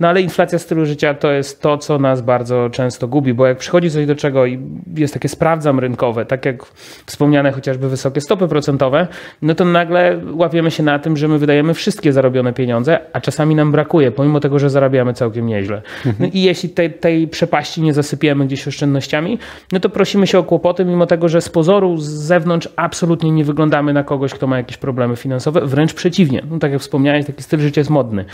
No 0.00 0.08
ale 0.08 0.22
inflacja 0.22 0.58
stylu 0.58 0.86
życia 0.86 1.14
to 1.14 1.32
jest 1.32 1.62
to, 1.62 1.78
co 1.78 1.98
nas 1.98 2.20
bardzo 2.20 2.70
często 2.70 3.08
gubi, 3.08 3.34
bo 3.34 3.46
jak 3.46 3.58
przychodzi 3.58 3.90
coś 3.90 4.06
do 4.06 4.14
czego 4.14 4.46
i 4.46 4.58
jest 4.96 5.14
takie 5.14 5.28
sprawdzam 5.28 5.78
rynkowe, 5.78 6.26
tak 6.26 6.44
jak 6.46 6.64
wspomniane 7.06 7.52
chociażby 7.52 7.88
wysokie 7.88 8.20
stopy 8.20 8.48
procentowe, 8.48 9.08
no 9.42 9.54
to 9.54 9.64
nagle 9.64 10.20
łapiemy 10.32 10.70
się 10.70 10.82
na 10.82 10.98
tym, 10.98 11.16
że 11.16 11.28
my 11.28 11.38
wydajemy 11.38 11.74
wszystkie 11.74 12.12
zarobione 12.12 12.52
pieniądze, 12.52 12.98
a 13.12 13.20
czasami 13.20 13.54
nam 13.54 13.72
brakuje, 13.72 14.10
pomimo 14.10 14.40
tego, 14.40 14.58
że 14.58 14.70
zarabiamy 14.70 15.14
całkiem 15.14 15.46
nieźle. 15.46 15.82
No 16.20 16.26
i 16.32 16.42
jeśli 16.42 16.68
tej, 16.68 16.92
tej 16.92 17.28
przepaści 17.28 17.82
nie 17.82 17.94
zasypiemy 17.94 18.46
gdzieś 18.46 18.68
oszczędnościami, 18.68 19.38
no 19.72 19.80
to 19.80 19.88
prosimy 19.88 20.26
się 20.26 20.38
o 20.38 20.44
kłopoty, 20.44 20.84
mimo 20.84 21.06
tego, 21.06 21.28
że 21.28 21.40
z 21.40 21.48
pozoru, 21.48 21.96
z 21.96 22.08
zewnątrz 22.08 22.68
absolutnie 22.76 23.30
nie 23.30 23.44
wyglądamy 23.44 23.92
na 23.92 24.04
kogoś, 24.04 24.34
kto 24.34 24.46
ma 24.46 24.56
jakieś 24.56 24.76
problemy 24.76 25.16
finansowe, 25.16 25.66
wręcz 25.66 25.94
przeciwnie. 25.94 26.42
No 26.50 26.58
tak 26.58 26.72
jak 26.72 26.80
wspomniałeś, 26.80 27.26
taki 27.26 27.42
styl 27.42 27.60
życia 27.60 27.80
jest 27.80 27.90
modny. 27.90 28.24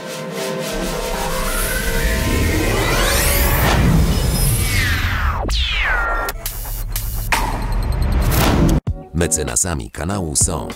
Mecenasami 9.14 9.90
kanału 9.90 10.36
są 10.36 10.68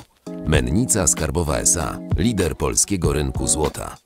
Mennica 0.46 1.06
Skarbowa 1.06 1.58
SA, 1.58 1.98
lider 2.16 2.56
polskiego 2.56 3.12
rynku 3.12 3.46
złota. 3.46 3.96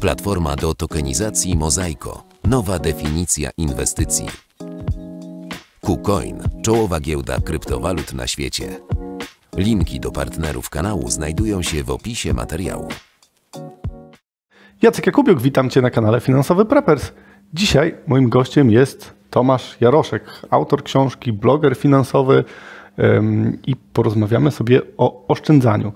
Platforma 0.00 0.56
do 0.56 0.74
tokenizacji 0.74 1.56
Mozaiko, 1.56 2.24
nowa 2.44 2.78
definicja 2.78 3.50
inwestycji. 3.56 4.26
KuCoin, 5.80 6.42
czołowa 6.62 7.00
giełda 7.00 7.40
kryptowalut 7.40 8.12
na 8.12 8.26
świecie. 8.26 8.80
Linki 9.56 10.00
do 10.00 10.10
partnerów 10.10 10.70
kanału 10.70 11.10
znajdują 11.10 11.62
się 11.62 11.84
w 11.84 11.90
opisie 11.90 12.34
materiału. 12.34 12.88
Jacek 14.82 15.06
Jakubiuk, 15.06 15.40
witam 15.40 15.70
Cię 15.70 15.82
na 15.82 15.90
kanale 15.90 16.20
Finansowy 16.20 16.64
Preppers. 16.64 17.12
Dzisiaj 17.54 17.94
moim 18.06 18.28
gościem 18.28 18.70
jest 18.70 19.14
Tomasz 19.30 19.76
Jaroszek, 19.80 20.24
autor 20.50 20.84
książki, 20.84 21.32
bloger 21.32 21.76
finansowy 21.76 22.44
i 23.66 23.76
porozmawiamy 23.92 24.50
sobie 24.50 24.82
o 24.96 25.26
oszczędzaniu. 25.28 25.92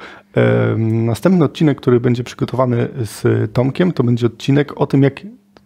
Następny 0.78 1.44
odcinek, 1.44 1.80
który 1.80 2.00
będzie 2.00 2.24
przygotowany 2.24 2.88
z 2.96 3.52
Tomkiem, 3.52 3.92
to 3.92 4.04
będzie 4.04 4.26
odcinek 4.26 4.80
o 4.80 4.86
tym, 4.86 5.02
jak 5.02 5.20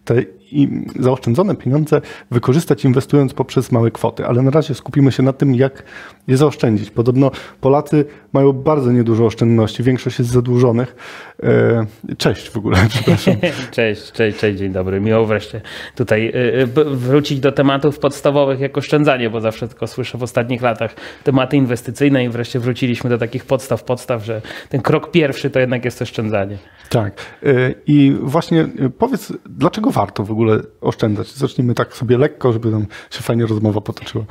te 0.05 0.23
i 0.63 0.69
zaoszczędzone 1.01 1.55
pieniądze 1.55 2.01
wykorzystać 2.31 2.85
inwestując 2.85 3.35
poprzez 3.35 3.73
małe 3.73 3.91
kwoty. 3.91 4.27
Ale 4.27 4.43
na 4.43 4.51
razie 4.51 4.75
skupimy 4.75 5.13
się 5.13 5.23
na 5.23 5.33
tym, 5.33 5.55
jak 5.55 5.83
je 6.29 6.37
zaoszczędzić. 6.37 6.91
Podobno 6.91 7.31
Polacy 7.61 8.05
mają 8.33 8.53
bardzo 8.53 8.93
niedużo 8.93 9.27
oszczędności, 9.27 9.83
większość 9.83 10.19
jest 10.19 10.31
zadłużonych. 10.31 10.97
E, 11.43 11.87
cześć 12.19 12.51
w 12.51 12.57
ogóle, 12.57 12.77
przepraszam. 12.89 13.35
Cześć, 13.71 14.13
cześć, 14.13 14.39
cześć, 14.39 14.59
dzień 14.59 14.73
dobry. 14.73 15.01
Miło 15.01 15.27
wreszcie 15.27 15.61
tutaj 15.95 16.33
y, 16.63 16.67
b- 16.67 16.85
wrócić 16.85 17.41
do 17.41 17.53
tematów 17.53 17.99
podstawowych 17.99 18.61
jak 18.61 18.79
oszczędzanie, 18.79 19.31
bo 19.31 19.41
zawsze 19.41 19.69
tylko 19.69 19.87
słyszę 19.87 20.19
w 20.19 20.23
ostatnich 20.23 20.63
latach 20.63 20.95
tematy 21.25 21.57
inwestycyjne 21.57 22.25
i 22.25 22.29
wreszcie 22.29 22.61
wróciliśmy 22.61 23.11
do 23.11 23.19
takich 23.19 23.45
podstaw, 23.45 23.85
podstaw, 23.85 24.25
że 24.25 24.43
ten 24.69 24.81
krok 24.83 25.11
pierwszy 25.11 25.51
to 25.51 25.61
jednak 25.61 25.85
jest 25.85 26.03
oszczędzanie. 26.03 26.59
Tak. 26.91 27.13
E, 27.43 27.75
I 27.87 28.17
właśnie 28.23 28.61
e, 28.61 28.91
powiedz, 28.99 29.33
dlaczego 29.47 29.91
warto 29.91 30.25
w 30.25 30.31
ogóle 30.31 30.44
oszczędzać? 30.81 31.33
Zacznijmy 31.33 31.75
tak 31.75 31.97
sobie 31.97 32.19
lekko, 32.19 32.53
żeby 32.53 32.71
nam 32.71 32.87
się 33.11 33.23
fajnie 33.23 33.47
rozmowa 33.47 33.81
potoczyła. 33.81 34.25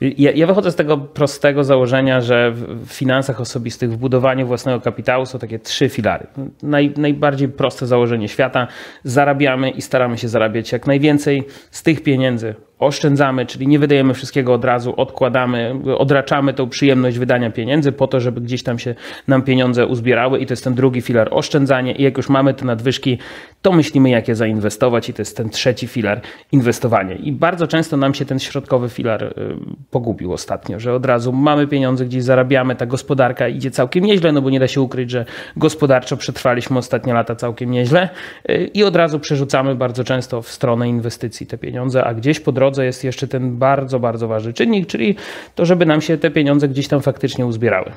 Ja, 0.00 0.30
ja 0.30 0.46
wychodzę 0.46 0.72
z 0.72 0.76
tego 0.76 0.98
prostego 0.98 1.64
założenia, 1.64 2.20
że 2.20 2.52
w 2.84 2.86
finansach 2.86 3.40
osobistych, 3.40 3.92
w 3.92 3.96
budowaniu 3.96 4.46
własnego 4.46 4.80
kapitału 4.80 5.26
są 5.26 5.38
takie 5.38 5.58
trzy 5.58 5.88
filary. 5.88 6.26
Naj, 6.62 6.94
najbardziej 6.96 7.48
proste 7.48 7.86
założenie 7.86 8.28
świata. 8.28 8.66
Zarabiamy 9.04 9.70
i 9.70 9.82
staramy 9.82 10.18
się 10.18 10.28
zarabiać 10.28 10.72
jak 10.72 10.86
najwięcej 10.86 11.46
z 11.70 11.82
tych 11.82 12.02
pieniędzy. 12.02 12.54
Oszczędzamy, 12.78 13.46
czyli 13.46 13.68
nie 13.68 13.78
wydajemy 13.78 14.14
wszystkiego 14.14 14.54
od 14.54 14.64
razu, 14.64 14.94
odkładamy, 14.96 15.74
odraczamy 15.98 16.54
tą 16.54 16.68
przyjemność 16.68 17.18
wydania 17.18 17.50
pieniędzy 17.50 17.92
po 17.92 18.06
to, 18.06 18.20
żeby 18.20 18.40
gdzieś 18.40 18.62
tam 18.62 18.78
się 18.78 18.94
nam 19.28 19.42
pieniądze 19.42 19.86
uzbierały 19.86 20.38
i 20.38 20.46
to 20.46 20.52
jest 20.52 20.64
ten 20.64 20.74
drugi 20.74 21.00
filar 21.00 21.28
oszczędzanie 21.30 21.92
i 21.92 22.02
jak 22.02 22.16
już 22.16 22.28
mamy 22.28 22.54
te 22.54 22.64
nadwyżki, 22.64 23.18
to 23.62 23.72
myślimy 23.72 24.10
jak 24.10 24.28
je 24.28 24.34
zainwestować 24.34 25.08
i 25.08 25.14
to 25.14 25.22
jest 25.22 25.36
ten 25.36 25.50
trzeci 25.50 25.86
filar 25.86 26.20
inwestowanie. 26.52 27.14
I 27.14 27.32
bardzo 27.32 27.66
często 27.66 27.96
nam 27.96 28.14
się 28.14 28.24
ten 28.24 28.38
środkowy 28.38 28.88
filar 28.88 29.24
y, 29.24 29.32
pogubił 29.90 30.32
ostatnio, 30.32 30.80
że 30.80 30.94
od 30.94 31.06
razu 31.06 31.32
mamy 31.32 31.66
pieniądze, 31.66 32.04
gdzieś 32.04 32.22
zarabiamy, 32.22 32.76
ta 32.76 32.86
gospodarka 32.86 33.48
idzie 33.48 33.70
całkiem 33.70 34.04
nieźle, 34.04 34.32
no 34.32 34.42
bo 34.42 34.50
nie 34.50 34.60
da 34.60 34.68
się 34.68 34.80
ukryć, 34.80 35.10
że 35.10 35.24
gospodarczo 35.56 36.16
przetrwaliśmy 36.16 36.78
ostatnie 36.78 37.14
lata 37.14 37.34
całkiem 37.34 37.70
nieźle 37.70 38.08
y, 38.50 38.70
i 38.74 38.84
od 38.84 38.96
razu 38.96 39.20
przerzucamy 39.20 39.74
bardzo 39.74 40.04
często 40.04 40.42
w 40.42 40.48
stronę 40.48 40.88
inwestycji 40.88 41.46
te 41.46 41.58
pieniądze, 41.58 42.04
a 42.04 42.14
gdzieś 42.14 42.40
po 42.40 42.52
drodze 42.52 42.67
jest 42.76 43.04
jeszcze 43.04 43.28
ten 43.28 43.56
bardzo, 43.56 44.00
bardzo 44.00 44.28
ważny 44.28 44.52
czynnik, 44.52 44.86
czyli 44.86 45.16
to, 45.54 45.66
żeby 45.66 45.86
nam 45.86 46.00
się 46.00 46.18
te 46.18 46.30
pieniądze 46.30 46.68
gdzieś 46.68 46.88
tam 46.88 47.00
faktycznie 47.00 47.46
uzbierały. 47.46 47.90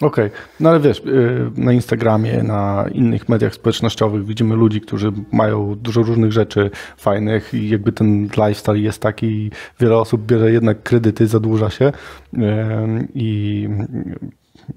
Okej, 0.00 0.30
no 0.60 0.70
ale 0.70 0.80
wiesz, 0.80 0.98
y, 0.98 1.50
na 1.56 1.72
Instagramie, 1.72 2.42
na 2.42 2.84
innych 2.92 3.28
mediach 3.28 3.54
społecznościowych 3.54 4.26
widzimy 4.26 4.54
ludzi, 4.54 4.80
którzy 4.80 5.12
mają 5.32 5.74
dużo 5.74 6.02
różnych 6.02 6.32
rzeczy 6.32 6.70
fajnych 6.96 7.54
i 7.54 7.68
jakby 7.68 7.92
ten 7.92 8.28
lifestyle 8.36 8.78
jest 8.78 9.02
taki 9.02 9.50
wiele 9.80 9.96
osób 9.96 10.26
bierze 10.26 10.52
jednak 10.52 10.82
kredyty, 10.82 11.26
zadłuża 11.26 11.70
się 11.70 11.92
i, 13.14 13.68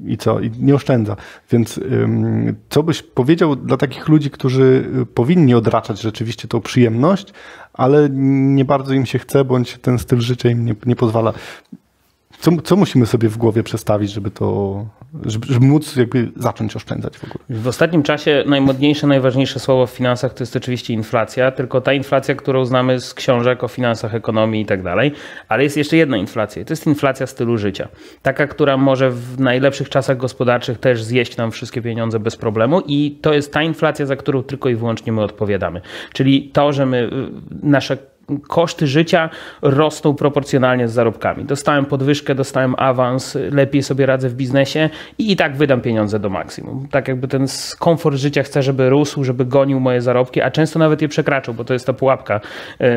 i 0.06 0.18
co? 0.18 0.40
I 0.40 0.52
nie 0.59 0.75
oszczędza. 0.75 1.16
Więc 1.52 1.78
ym, 1.78 2.56
co 2.69 2.84
byś 2.84 3.03
powiedział 3.03 3.56
dla 3.56 3.78
takich 3.78 4.07
ludzi, 4.07 4.31
którzy 4.31 4.91
y, 5.02 5.06
powinni 5.06 5.56
odraczać 5.56 6.02
rzeczywiście 6.02 6.47
tą 6.47 6.62
przyjemność, 6.62 7.34
ale 7.74 8.09
nie 8.12 8.66
bardzo 8.66 8.94
im 8.94 9.06
się 9.06 9.19
chce, 9.19 9.46
bądź 9.46 9.78
ten 9.78 10.00
styl 10.00 10.19
życia 10.19 10.50
im 10.50 10.66
nie, 10.66 10.75
nie 10.85 10.96
pozwala. 10.96 11.34
Co, 12.40 12.52
co 12.63 12.75
musimy 12.75 13.06
sobie 13.06 13.29
w 13.29 13.38
głowie 13.38 13.63
przestawić, 13.63 14.12
żeby 14.12 14.31
to, 14.31 14.85
żeby, 15.26 15.48
żeby 15.48 15.66
móc 15.66 15.96
jakby 15.96 16.32
zacząć 16.36 16.76
oszczędzać 16.76 17.18
w 17.18 17.24
ogóle? 17.24 17.44
W 17.50 17.68
ostatnim 17.68 18.04
czasie 18.04 18.44
najmodniejsze, 18.48 19.08
najważniejsze 19.08 19.60
słowo 19.60 19.88
w 19.88 19.92
finansach 19.92 20.34
to 20.34 20.44
jest 20.44 20.56
oczywiście 20.56 20.94
inflacja, 20.94 21.52
tylko 21.52 21.82
ta 21.82 21.94
inflacja, 21.94 22.36
którą 22.36 22.66
znamy 22.66 23.00
z 23.00 23.14
książek 23.14 23.64
o 23.64 23.68
finansach, 23.68 24.16
ekonomii 24.16 24.62
i 24.62 24.66
tak 24.66 24.84
dalej, 24.84 25.12
ale 25.48 25.64
jest 25.64 25.78
jeszcze 25.78 25.98
jedna 25.98 26.18
inflacja 26.18 26.62
i 26.62 26.66
to 26.66 26.72
jest 26.72 26.88
inflacja 26.88 27.28
stylu 27.28 27.58
życia. 27.58 27.88
Taka, 28.22 28.48
która 28.48 28.78
może 28.78 29.12
w 29.12 29.40
najlepszych 29.40 29.90
czasach 29.90 30.18
gospodarczych 30.18 30.78
też 30.78 31.04
zjeść 31.04 31.38
nam 31.38 31.52
wszystkie 31.52 31.82
pieniądze 31.82 32.20
bez 32.20 32.36
problemu 32.36 32.82
i 32.88 33.18
to 33.22 33.34
jest 33.34 33.54
ta 33.54 33.64
inflacja, 33.64 34.06
za 34.06 34.16
którą 34.16 34.44
tylko 34.44 34.70
i 34.70 34.76
wyłącznie 34.76 35.12
my 35.12 35.22
odpowiadamy. 35.22 35.82
Czyli 36.14 36.50
to, 36.54 36.74
że 36.74 36.86
my, 36.86 37.04
y, 37.04 37.10
nasze 37.64 37.98
koszty 38.47 38.88
życia 38.88 39.30
rosną 39.62 40.14
proporcjonalnie 40.14 40.88
z 40.88 40.92
zarobkami. 40.92 41.46
Dostałem 41.46 41.86
podwyżkę, 41.86 42.36
dostałem 42.36 42.75
awans, 42.78 43.38
lepiej 43.52 43.84
sobie 43.84 44.06
radzę 44.06 44.30
w 44.30 44.34
biznesie 44.34 44.90
i 45.18 45.31
i 45.31 45.36
tak 45.36 45.56
wydam 45.56 45.81
pieniądze 45.81 46.19
do 46.19 46.30
maksimum. 46.30 46.88
Tak 46.91 47.08
jakby 47.08 47.28
ten 47.28 47.46
komfort 47.80 48.16
życia 48.16 48.44
chcę, 48.44 48.64
żeby 48.64 48.90
rósł, 48.90 49.24
żeby 49.24 49.46
gonił 49.46 49.80
moje 49.80 50.02
zarobki, 50.02 50.41
a 50.41 50.52
często 50.52 50.80
nawet 50.80 51.02
je 51.02 51.08
przekraczał, 51.08 51.53
bo 51.53 51.64
to 51.64 51.74
jest 51.74 51.86
ta 51.86 51.94
pułapka, 51.94 52.41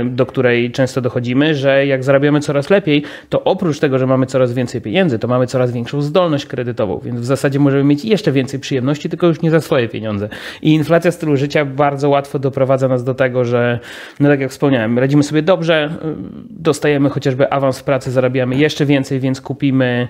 do 0.05 0.27
której 0.27 0.71
często 0.71 1.01
dochodzimy, 1.01 1.55
że 1.55 1.87
jak 1.87 2.05
zarabiamy 2.05 2.41
coraz 2.41 2.71
lepiej, 2.71 3.03
to 3.29 3.45
oprócz 3.45 3.79
tego, 3.79 3.99
że 3.99 4.07
mamy 4.07 4.27
coraz 4.27 4.53
więcej 4.53 4.81
pieniędzy, 4.81 5.19
to 5.19 5.29
mamy 5.29 5.47
coraz 5.47 5.73
większą 5.73 6.03
zdolność 6.03 6.47
kredytową, 6.47 7.01
więc 7.05 7.21
w 7.21 7.25
zasadzie 7.25 7.59
możemy 7.59 7.85
mieć 7.85 8.05
jeszcze 8.05 8.33
więcej 8.33 8.61
przyjemności, 8.61 9.09
tylko 9.09 9.27
już 9.27 9.43
nie 9.43 9.51
za 9.51 9.61
swoje 9.61 9.89
pieniądze. 9.89 10.29
I 10.63 10.75
inflacja 10.75 11.11
stylu 11.11 11.37
życia 11.37 11.65
bardzo 11.65 12.09
łatwo 12.09 12.39
doprowadza 12.39 12.89
nas 12.89 13.05
do 13.05 13.15
tego, 13.15 13.45
że, 13.45 13.79
no 14.21 14.29
tak 14.29 14.41
jak 14.41 14.51
wspomniałem, 14.51 14.99
radzimy 14.99 15.23
sobie 15.25 15.43
dobrze, 15.43 15.99
y, 16.05 16.15
dostajemy 16.51 17.11
chociażby 17.11 17.51
awans 17.51 17.79
w 17.79 17.85
pracy, 17.85 18.11
zarabiamy 18.11 18.57
jeszcze 18.57 18.87
więcej, 18.87 19.21
więc 19.21 19.41
kupimy 19.41 20.09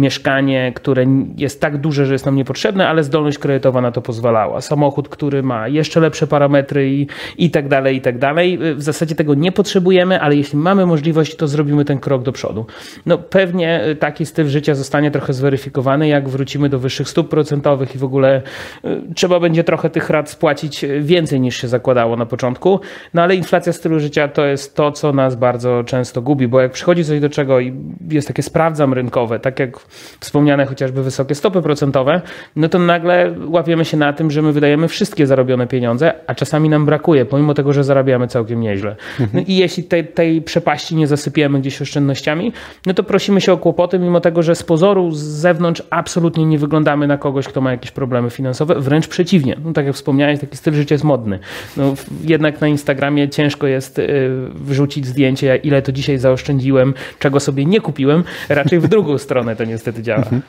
mieszkanie, 0.00 0.72
które 0.74 1.06
jest 1.36 1.60
tak 1.60 1.78
duże, 1.78 2.06
że 2.06 2.12
jest 2.12 2.26
nam 2.26 2.36
niepotrzebne, 2.36 2.88
ale 2.88 3.04
zdolność 3.04 3.38
kredytowa 3.38 3.80
na 3.80 3.92
to 3.92 4.02
pozwalała. 4.02 4.60
Samochód, 4.60 5.08
który 5.08 5.42
ma 5.42 5.68
jeszcze 5.68 6.00
lepsze 6.00 6.26
parametry 6.26 6.90
i, 6.90 7.06
i 7.38 7.50
tak 7.50 7.68
dalej, 7.68 7.96
i 7.96 8.00
tak 8.00 8.18
dalej. 8.18 8.58
W 8.74 8.82
zasadzie 8.82 9.14
tego 9.14 9.34
nie 9.34 9.52
potrzebujemy, 9.52 10.20
ale 10.20 10.36
jeśli 10.36 10.58
mamy 10.58 10.86
możliwość, 10.86 11.36
to 11.36 11.48
zrobimy 11.48 11.84
ten 11.84 11.98
krok 11.98 12.22
do 12.22 12.32
przodu. 12.32 12.66
No 13.06 13.18
pewnie 13.18 13.80
taki 13.98 14.26
styl 14.26 14.48
życia 14.48 14.74
zostanie 14.74 15.10
trochę 15.10 15.32
zweryfikowany, 15.32 16.08
jak 16.08 16.28
wrócimy 16.28 16.68
do 16.68 16.78
wyższych 16.78 17.08
stóp 17.08 17.28
procentowych 17.28 17.94
i 17.94 17.98
w 17.98 18.04
ogóle 18.04 18.42
y, 18.84 19.14
trzeba 19.14 19.40
będzie 19.40 19.64
trochę 19.64 19.90
tych 19.90 20.10
rat 20.10 20.30
spłacić 20.30 20.84
więcej 21.00 21.40
niż 21.40 21.56
się 21.56 21.68
zakładało 21.68 22.16
na 22.16 22.26
początku. 22.26 22.80
No 23.14 23.22
ale 23.22 23.34
inflacja 23.36 23.72
stylu 23.72 24.00
życia 24.00 24.28
to 24.28 24.46
jest 24.46 24.74
to, 24.74 24.92
co 24.92 25.12
nas 25.12 25.36
bardzo 25.36 25.84
często 25.84 26.22
gubi, 26.22 26.48
bo 26.48 26.60
jak 26.60 26.72
przychodzi 26.72 27.04
coś 27.04 27.20
do 27.20 27.28
czego 27.28 27.60
i 27.60 27.74
jest 28.10 28.28
takie 28.28 28.42
sprawdzam 28.42 28.92
rynkowe, 28.92 29.40
tak 29.40 29.60
jak 29.60 29.78
wspomniane 30.20 30.66
chociażby 30.66 31.02
wysokie 31.02 31.34
stopy 31.34 31.62
procentowe, 31.62 32.22
no 32.56 32.68
to 32.68 32.78
nagle 32.78 33.34
łapiemy 33.46 33.84
się 33.84 33.96
na 33.96 34.12
tym, 34.12 34.30
że 34.30 34.42
my 34.42 34.52
wydajemy 34.52 34.88
wszystkie 34.88 35.26
zarobione 35.26 35.66
pieniądze, 35.66 36.12
a 36.26 36.34
czasami 36.34 36.68
nam 36.68 36.86
brakuje, 36.86 37.24
pomimo 37.24 37.54
tego, 37.54 37.72
że 37.72 37.84
zarabiamy 37.84 38.28
całkiem 38.28 38.60
nieźle. 38.60 38.96
No 39.34 39.40
i 39.46 39.56
jeśli 39.56 39.84
tej, 39.84 40.06
tej 40.06 40.42
przepaści 40.42 40.96
nie 40.96 41.06
zasypiemy 41.06 41.60
gdzieś 41.60 41.82
oszczędnościami, 41.82 42.52
no 42.86 42.94
to 42.94 43.02
prosimy 43.02 43.40
się 43.40 43.52
o 43.52 43.58
kłopoty, 43.58 43.98
mimo 43.98 44.20
tego, 44.20 44.42
że 44.42 44.54
z 44.54 44.62
pozoru, 44.62 45.10
z 45.10 45.22
zewnątrz 45.22 45.82
absolutnie 45.90 46.46
nie 46.46 46.58
wyglądamy 46.58 47.06
na 47.06 47.18
kogoś, 47.18 47.48
kto 47.48 47.60
ma 47.60 47.70
jakieś 47.70 47.90
problemy 47.90 48.30
finansowe, 48.30 48.80
wręcz 48.80 49.08
przeciwnie. 49.08 49.56
No, 49.64 49.72
tak 49.72 49.86
jak 49.86 49.94
wspomniałeś, 49.94 50.40
taki 50.40 50.56
styl 50.56 50.74
życia 50.74 50.94
jest 50.94 51.04
modny. 51.04 51.38
No, 51.76 51.94
jednak 52.24 52.60
na 52.60 52.68
Instagramie 52.68 53.28
ciężko 53.28 53.66
jest 53.66 53.98
y, 53.98 54.30
wrzucić 54.54 55.06
zdjęcie, 55.06 55.56
ile 55.56 55.82
to 55.82 55.92
dzisiaj 55.92 56.18
zaoszczędziłem, 56.18 56.94
czego 57.18 57.40
sobie 57.40 57.64
nie 57.64 57.80
kupiłem. 57.80 58.24
Raczej 58.48 58.80
w 58.80 58.88
drugą 58.88 59.18
stronę 59.18 59.56
to 59.56 59.64
niestety 59.70 60.02
działa. 60.02 60.18
Mhm. 60.18 60.42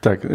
Tak. 0.00 0.26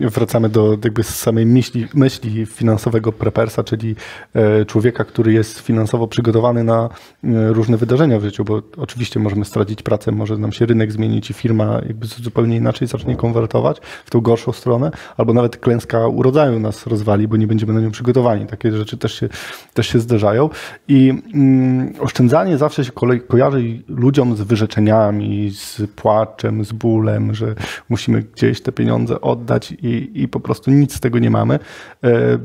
Wracamy 0.00 0.48
do 0.48 0.78
jakby 0.84 1.02
samej 1.02 1.46
myśli, 1.46 1.86
myśli 1.94 2.46
finansowego 2.46 3.12
prepersa, 3.12 3.64
czyli 3.64 3.96
e, 4.34 4.64
człowieka, 4.64 5.04
który 5.04 5.32
jest 5.32 5.58
finansowo 5.58 6.08
przygotowany 6.08 6.64
na 6.64 6.88
e, 7.24 7.52
różne 7.52 7.76
wydarzenia 7.76 8.18
w 8.18 8.22
życiu, 8.22 8.44
bo 8.44 8.62
oczywiście 8.76 9.20
możemy 9.20 9.44
stracić 9.44 9.82
pracę, 9.82 10.12
może 10.12 10.38
nam 10.38 10.52
się 10.52 10.66
rynek 10.66 10.92
zmienić 10.92 11.30
i 11.30 11.34
firma 11.34 11.80
jakby 11.86 12.06
zupełnie 12.06 12.56
inaczej 12.56 12.88
zacznie 12.88 13.16
konwertować 13.16 13.80
w 14.04 14.10
tą 14.10 14.20
gorszą 14.20 14.52
stronę, 14.52 14.90
albo 15.16 15.32
nawet 15.32 15.56
klęska 15.56 16.06
urodzaju 16.06 16.58
nas 16.58 16.86
rozwali, 16.86 17.28
bo 17.28 17.36
nie 17.36 17.46
będziemy 17.46 17.72
na 17.72 17.80
nią 17.80 17.90
przygotowani. 17.90 18.46
Takie 18.46 18.72
rzeczy 18.72 18.96
też 18.96 19.14
się, 19.14 19.28
też 19.74 19.86
się 19.86 19.98
zdarzają. 19.98 20.50
I 20.88 21.22
mm, 21.34 21.92
oszczędzanie 22.00 22.58
zawsze 22.58 22.84
się 22.84 22.92
kojarzy 23.28 23.82
ludziom 23.88 24.36
z 24.36 24.40
wyrzeczeniami, 24.40 25.50
z 25.50 25.82
płaczem, 25.96 26.64
z 26.64 26.72
bólem, 26.72 27.34
że 27.34 27.51
musimy 27.88 28.22
gdzieś 28.22 28.60
te 28.60 28.72
pieniądze 28.72 29.20
oddać 29.20 29.72
i, 29.72 30.10
i 30.14 30.28
po 30.28 30.40
prostu 30.40 30.70
nic 30.70 30.94
z 30.94 31.00
tego 31.00 31.18
nie 31.18 31.30
mamy. 31.30 31.58
E, 32.04 32.38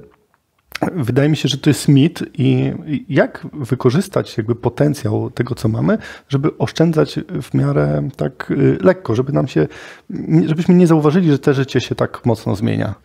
wydaje 0.81 1.29
mi 1.29 1.37
się, 1.37 1.49
że 1.49 1.57
to 1.57 1.69
jest 1.69 1.87
mit 1.87 2.23
i 2.33 2.73
jak 3.09 3.47
wykorzystać 3.53 4.37
jakby 4.37 4.55
potencjał 4.55 5.31
tego, 5.31 5.55
co 5.55 5.67
mamy, 5.67 5.97
żeby 6.29 6.57
oszczędzać 6.57 7.19
w 7.41 7.53
miarę 7.53 8.09
tak 8.15 8.51
y, 8.51 8.77
lekko, 8.81 9.15
żeby 9.15 9.33
nam 9.33 9.47
się, 9.47 9.67
żebyśmy 10.45 10.75
nie 10.75 10.87
zauważyli, 10.87 11.31
że 11.31 11.39
te 11.39 11.53
życie 11.53 11.81
się 11.81 11.95
tak 11.95 12.25
mocno 12.25 12.55
zmienia. 12.55 12.95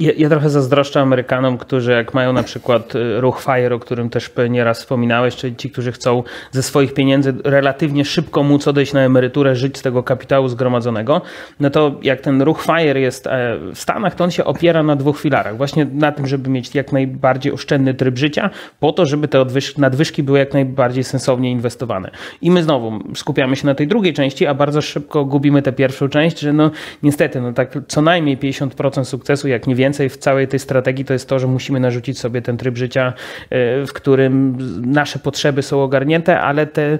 Ja, 0.00 0.12
ja, 0.16 0.28
trochę 0.28 0.50
zazdroszczę 0.50 1.00
Amerykanom, 1.00 1.58
którzy 1.58 1.92
jak 1.92 2.14
mają 2.14 2.32
na 2.32 2.42
przykład 2.42 2.94
y, 2.94 3.20
ruch 3.20 3.42
FIRE, 3.42 3.74
o 3.74 3.78
którym 3.78 4.10
też 4.10 4.30
nieraz 4.50 4.78
wspominałeś, 4.78 5.36
czyli 5.36 5.56
ci, 5.56 5.70
którzy 5.70 5.92
chcą 5.92 6.22
ze 6.50 6.62
swoich 6.62 6.94
pieniędzy 6.94 7.34
relatywnie 7.44 8.04
szybko 8.04 8.42
móc 8.42 8.68
odejść 8.68 8.92
na 8.92 9.00
emeryturę, 9.00 9.56
żyć 9.56 9.78
z 9.78 9.82
tego 9.82 10.02
kapitału 10.02 10.48
zgromadzonego, 10.48 11.20
no 11.60 11.70
to 11.70 11.94
jak 12.02 12.20
ten 12.20 12.42
ruch 12.42 12.62
FIRE 12.62 13.00
jest 13.00 13.26
e, 13.26 13.58
w 13.74 13.78
Stanach, 13.78 14.14
to 14.14 14.24
on 14.24 14.30
się 14.30 14.44
opiera 14.44 14.82
na 14.82 14.96
dwóch 14.96 15.20
filarach. 15.20 15.56
Właśnie 15.56 15.86
na 15.92 16.12
tym, 16.12 16.26
żeby 16.26 16.50
mieć 16.50 16.74
jak 16.74 16.92
najbardziej 16.92 17.52
oszczędny 17.52 17.94
tryb 17.94 18.18
życia, 18.18 18.50
po 18.80 18.92
to, 18.92 19.06
żeby 19.06 19.28
te 19.28 19.44
nadwyżki 19.78 20.22
były 20.22 20.38
jak 20.38 20.52
najbardziej 20.52 21.04
sensownie 21.04 21.50
inwestowane. 21.50 22.10
I 22.42 22.50
my 22.50 22.62
znowu 22.62 23.00
skupiamy 23.14 23.56
się 23.56 23.66
na 23.66 23.74
tej 23.74 23.86
drugiej 23.86 24.12
części, 24.12 24.46
a 24.46 24.54
bardzo 24.54 24.82
szybko 24.82 25.24
gubimy 25.24 25.62
tę 25.62 25.72
pierwszą 25.72 26.08
część, 26.08 26.38
że 26.40 26.52
no 26.52 26.70
niestety, 27.02 27.40
no 27.40 27.52
tak 27.52 27.78
co 27.88 28.02
najmniej 28.02 28.38
50% 28.38 29.04
sukcesu, 29.04 29.48
jak 29.48 29.66
nie 29.66 29.74
więcej 29.82 30.08
w 30.08 30.16
całej 30.16 30.48
tej 30.48 30.58
strategii 30.58 31.04
to 31.04 31.12
jest 31.12 31.28
to, 31.28 31.38
że 31.38 31.46
musimy 31.46 31.80
narzucić 31.80 32.18
sobie 32.18 32.42
ten 32.42 32.56
tryb 32.56 32.76
życia, 32.76 33.12
e, 33.50 33.86
w 33.86 33.92
którym 33.92 34.58
nasze 34.92 35.18
potrzeby 35.18 35.62
są 35.62 35.82
ogarnięte, 35.82 36.40
ale 36.40 36.66
te 36.66 36.98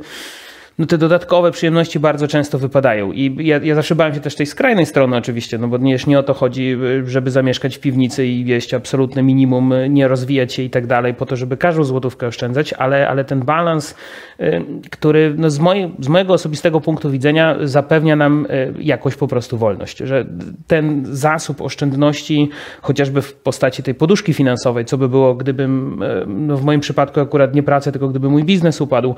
no 0.78 0.86
te 0.86 0.98
dodatkowe 0.98 1.50
przyjemności 1.50 2.00
bardzo 2.00 2.28
często 2.28 2.58
wypadają. 2.58 3.12
I 3.12 3.46
ja, 3.46 3.60
ja 3.62 3.74
zawsze 3.74 3.94
bałem 3.94 4.14
się 4.14 4.20
też 4.20 4.34
tej 4.34 4.46
skrajnej 4.46 4.86
strony 4.86 5.16
oczywiście, 5.16 5.58
no 5.58 5.68
bo 5.68 5.78
nie, 5.78 5.96
nie 6.06 6.18
o 6.18 6.22
to 6.22 6.34
chodzi, 6.34 6.76
żeby 7.06 7.30
zamieszkać 7.30 7.76
w 7.76 7.80
piwnicy 7.80 8.26
i 8.26 8.44
wieść 8.44 8.74
absolutne 8.74 9.22
minimum, 9.22 9.74
nie 9.88 10.08
rozwijać 10.08 10.52
się 10.52 10.62
i 10.62 10.70
tak 10.70 10.86
dalej, 10.86 11.14
po 11.14 11.26
to, 11.26 11.36
żeby 11.36 11.56
każdą 11.56 11.84
złotówkę 11.84 12.26
oszczędzać, 12.26 12.72
ale, 12.72 13.08
ale 13.08 13.24
ten 13.24 13.40
balans, 13.40 13.94
y, 14.40 14.62
który 14.90 15.34
no 15.36 15.50
z, 15.50 15.58
mojej, 15.58 15.94
z 16.00 16.08
mojego 16.08 16.32
osobistego 16.32 16.80
punktu 16.80 17.10
widzenia 17.10 17.56
zapewnia 17.62 18.16
nam 18.16 18.46
y, 18.46 18.74
jakoś 18.80 19.16
po 19.16 19.28
prostu 19.28 19.58
wolność, 19.58 19.98
że 19.98 20.26
ten 20.66 21.02
zasób 21.04 21.60
oszczędności, 21.60 22.50
chociażby 22.82 23.22
w 23.22 23.34
postaci 23.34 23.82
tej 23.82 23.94
poduszki 23.94 24.34
finansowej, 24.34 24.84
co 24.84 24.98
by 24.98 25.08
było, 25.08 25.34
gdybym, 25.34 26.02
y, 26.02 26.24
no 26.26 26.56
w 26.56 26.64
moim 26.64 26.80
przypadku 26.80 27.20
akurat 27.20 27.54
nie 27.54 27.62
pracę, 27.62 27.92
tylko 27.92 28.08
gdyby 28.08 28.28
mój 28.28 28.44
biznes 28.44 28.80
upadł, 28.80 29.14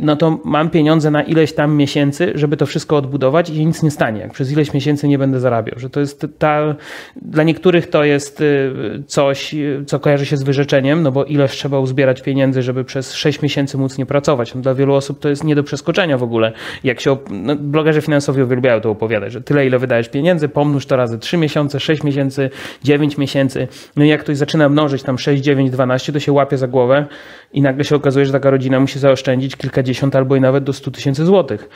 no 0.00 0.16
to 0.16 0.40
mam 0.44 0.70
pieniądze 0.70 0.77
na 1.10 1.22
ileś 1.22 1.52
tam 1.52 1.76
miesięcy, 1.76 2.32
żeby 2.34 2.56
to 2.56 2.66
wszystko 2.66 2.96
odbudować 2.96 3.50
i 3.50 3.66
nic 3.66 3.82
nie 3.82 3.90
stanie, 3.90 4.20
jak 4.20 4.32
przez 4.32 4.52
ileś 4.52 4.74
miesięcy 4.74 5.08
nie 5.08 5.18
będę 5.18 5.40
zarabiał. 5.40 5.78
Że 5.78 5.90
to 5.90 6.00
jest 6.00 6.26
ta, 6.38 6.74
dla 7.22 7.42
niektórych 7.42 7.90
to 7.90 8.04
jest 8.04 8.40
y, 8.40 8.72
coś, 9.06 9.54
co 9.86 10.00
kojarzy 10.00 10.26
się 10.26 10.36
z 10.36 10.42
wyrzeczeniem, 10.42 11.02
no 11.02 11.12
bo 11.12 11.24
ileż 11.24 11.52
trzeba 11.52 11.78
uzbierać 11.78 12.22
pieniędzy, 12.22 12.62
żeby 12.62 12.84
przez 12.84 13.14
6 13.14 13.42
miesięcy 13.42 13.78
móc 13.78 13.98
nie 13.98 14.06
pracować. 14.06 14.54
No 14.54 14.60
dla 14.60 14.74
wielu 14.74 14.94
osób 14.94 15.18
to 15.18 15.28
jest 15.28 15.44
nie 15.44 15.54
do 15.54 15.62
przeskoczenia 15.62 16.18
w 16.18 16.22
ogóle. 16.22 16.52
Jak 16.84 17.00
się, 17.00 17.16
no, 17.30 17.56
blogerzy 17.56 18.00
finansowi 18.00 18.42
uwielbiają 18.42 18.80
to 18.80 18.90
opowiadać, 18.90 19.32
że 19.32 19.40
tyle 19.40 19.66
ile 19.66 19.78
wydajesz 19.78 20.08
pieniędzy, 20.08 20.48
pomnóż 20.48 20.86
to 20.86 20.96
razy 20.96 21.18
3 21.18 21.36
miesiące, 21.36 21.80
6 21.80 22.04
miesięcy, 22.04 22.50
9 22.82 23.18
miesięcy. 23.18 23.68
No 23.96 24.04
i 24.04 24.08
jak 24.08 24.20
ktoś 24.20 24.36
zaczyna 24.36 24.68
mnożyć 24.68 25.02
tam 25.02 25.18
6, 25.18 25.42
9, 25.42 25.70
12, 25.70 26.12
to 26.12 26.20
się 26.20 26.32
łapie 26.32 26.56
za 26.56 26.68
głowę 26.68 27.06
i 27.52 27.62
nagle 27.62 27.84
się 27.84 27.96
okazuje, 27.96 28.26
że 28.26 28.32
taka 28.32 28.50
rodzina 28.50 28.80
musi 28.80 28.98
zaoszczędzić 28.98 29.56
kilkadziesiąt 29.56 30.16
albo 30.16 30.36
i 30.36 30.40
nawet 30.40 30.64
do 30.68 30.72
100 30.72 30.90
tysięcy 30.90 31.26
złotych. 31.26 31.68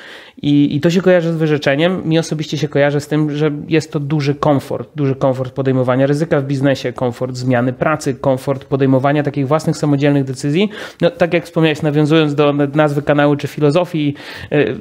I, 0.43 0.77
I 0.77 0.81
to 0.81 0.91
się 0.91 1.01
kojarzy 1.01 1.33
z 1.33 1.37
wyrzeczeniem. 1.37 2.09
Mi 2.09 2.19
osobiście 2.19 2.59
się 2.59 2.69
kojarzy 2.69 3.01
z 3.01 3.09
tym, 3.09 3.37
że 3.37 3.51
jest 3.69 3.93
to 3.93 4.01
duży 4.01 4.35
komfort, 4.35 4.89
duży 4.97 5.15
komfort 5.15 5.55
podejmowania 5.55 6.07
ryzyka 6.07 6.41
w 6.41 6.45
biznesie, 6.45 6.93
komfort 6.93 7.37
zmiany 7.37 7.73
pracy, 7.73 8.15
komfort 8.15 8.65
podejmowania 8.65 9.23
takich 9.23 9.49
własnych 9.49 9.77
samodzielnych 9.77 10.25
decyzji. 10.25 10.71
No, 11.01 11.11
tak 11.11 11.35
jak 11.35 11.45
wspomniałeś, 11.45 11.83
nawiązując 11.83 12.35
do 12.35 12.53
nazwy 12.75 13.03
kanału 13.03 13.37
czy 13.37 13.49
filozofii, 13.49 14.15
y, 14.53 14.77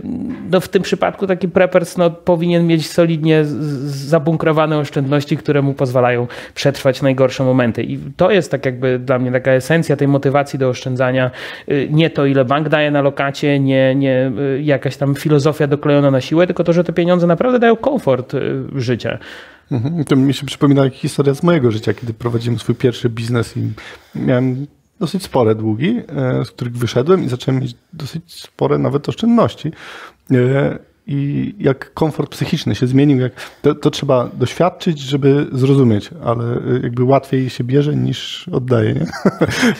no 0.51 0.59
w 0.59 0.69
tym 0.69 0.81
przypadku 0.81 1.27
taki 1.27 1.47
preppers 1.47 1.97
no, 1.97 2.09
powinien 2.11 2.67
mieć 2.67 2.89
solidnie 2.89 3.41
zabunkrowane 3.85 4.77
oszczędności, 4.77 5.37
które 5.37 5.61
mu 5.61 5.73
pozwalają 5.73 6.27
przetrwać 6.55 7.01
najgorsze 7.01 7.43
momenty. 7.43 7.83
I 7.83 7.99
to 8.17 8.31
jest 8.31 8.51
tak 8.51 8.65
jakby 8.65 8.99
dla 8.99 9.19
mnie 9.19 9.31
taka 9.31 9.51
esencja 9.51 9.95
tej 9.95 10.07
motywacji 10.07 10.59
do 10.59 10.69
oszczędzania. 10.69 11.31
Y, 11.69 11.87
nie 11.91 12.09
to, 12.09 12.25
ile 12.25 12.45
bank 12.45 12.69
daje 12.69 12.91
na 12.91 13.01
lokacie, 13.01 13.59
nie, 13.59 13.95
nie 14.01 14.31
y, 14.39 14.61
jakaś 14.61 14.97
tam 14.97 15.15
filozofia 15.15 15.67
doklejona 15.67 16.11
na 16.11 16.21
siłę, 16.21 16.47
tylko 16.47 16.63
to, 16.63 16.73
że 16.73 16.83
te 16.83 16.93
pieniądze 16.93 17.27
naprawdę 17.27 17.59
dają 17.59 17.75
komfort 17.75 18.33
życia. 18.75 19.17
Mhm. 19.71 20.03
To 20.03 20.15
mi 20.15 20.33
się 20.33 20.45
przypomina 20.45 20.89
historia 20.89 21.33
z 21.33 21.43
mojego 21.43 21.71
życia, 21.71 21.93
kiedy 21.93 22.13
prowadziłem 22.13 22.59
swój 22.59 22.75
pierwszy 22.75 23.09
biznes 23.09 23.57
i 23.57 23.61
miałem 24.15 24.67
dosyć 24.99 25.23
spore 25.23 25.55
długi, 25.55 26.01
e, 26.09 26.45
z 26.45 26.51
których 26.51 26.77
wyszedłem 26.77 27.23
i 27.23 27.29
zacząłem 27.29 27.61
mieć 27.61 27.75
dosyć 27.93 28.33
spore 28.33 28.77
nawet 28.77 29.09
oszczędności. 29.09 29.71
I 31.11 31.55
jak 31.59 31.93
komfort 31.93 32.31
psychiczny 32.31 32.75
się 32.75 32.87
zmienił, 32.87 33.19
jak 33.19 33.31
to, 33.61 33.75
to, 33.75 33.91
trzeba 33.91 34.29
doświadczyć, 34.33 34.99
żeby 34.99 35.47
zrozumieć, 35.51 36.09
ale 36.25 36.43
y, 36.57 36.79
jakby 36.83 37.03
łatwiej 37.03 37.49
się 37.49 37.63
bierze 37.63 37.95
niż 37.95 38.47
oddaje, 38.47 38.93
nie? 38.93 39.05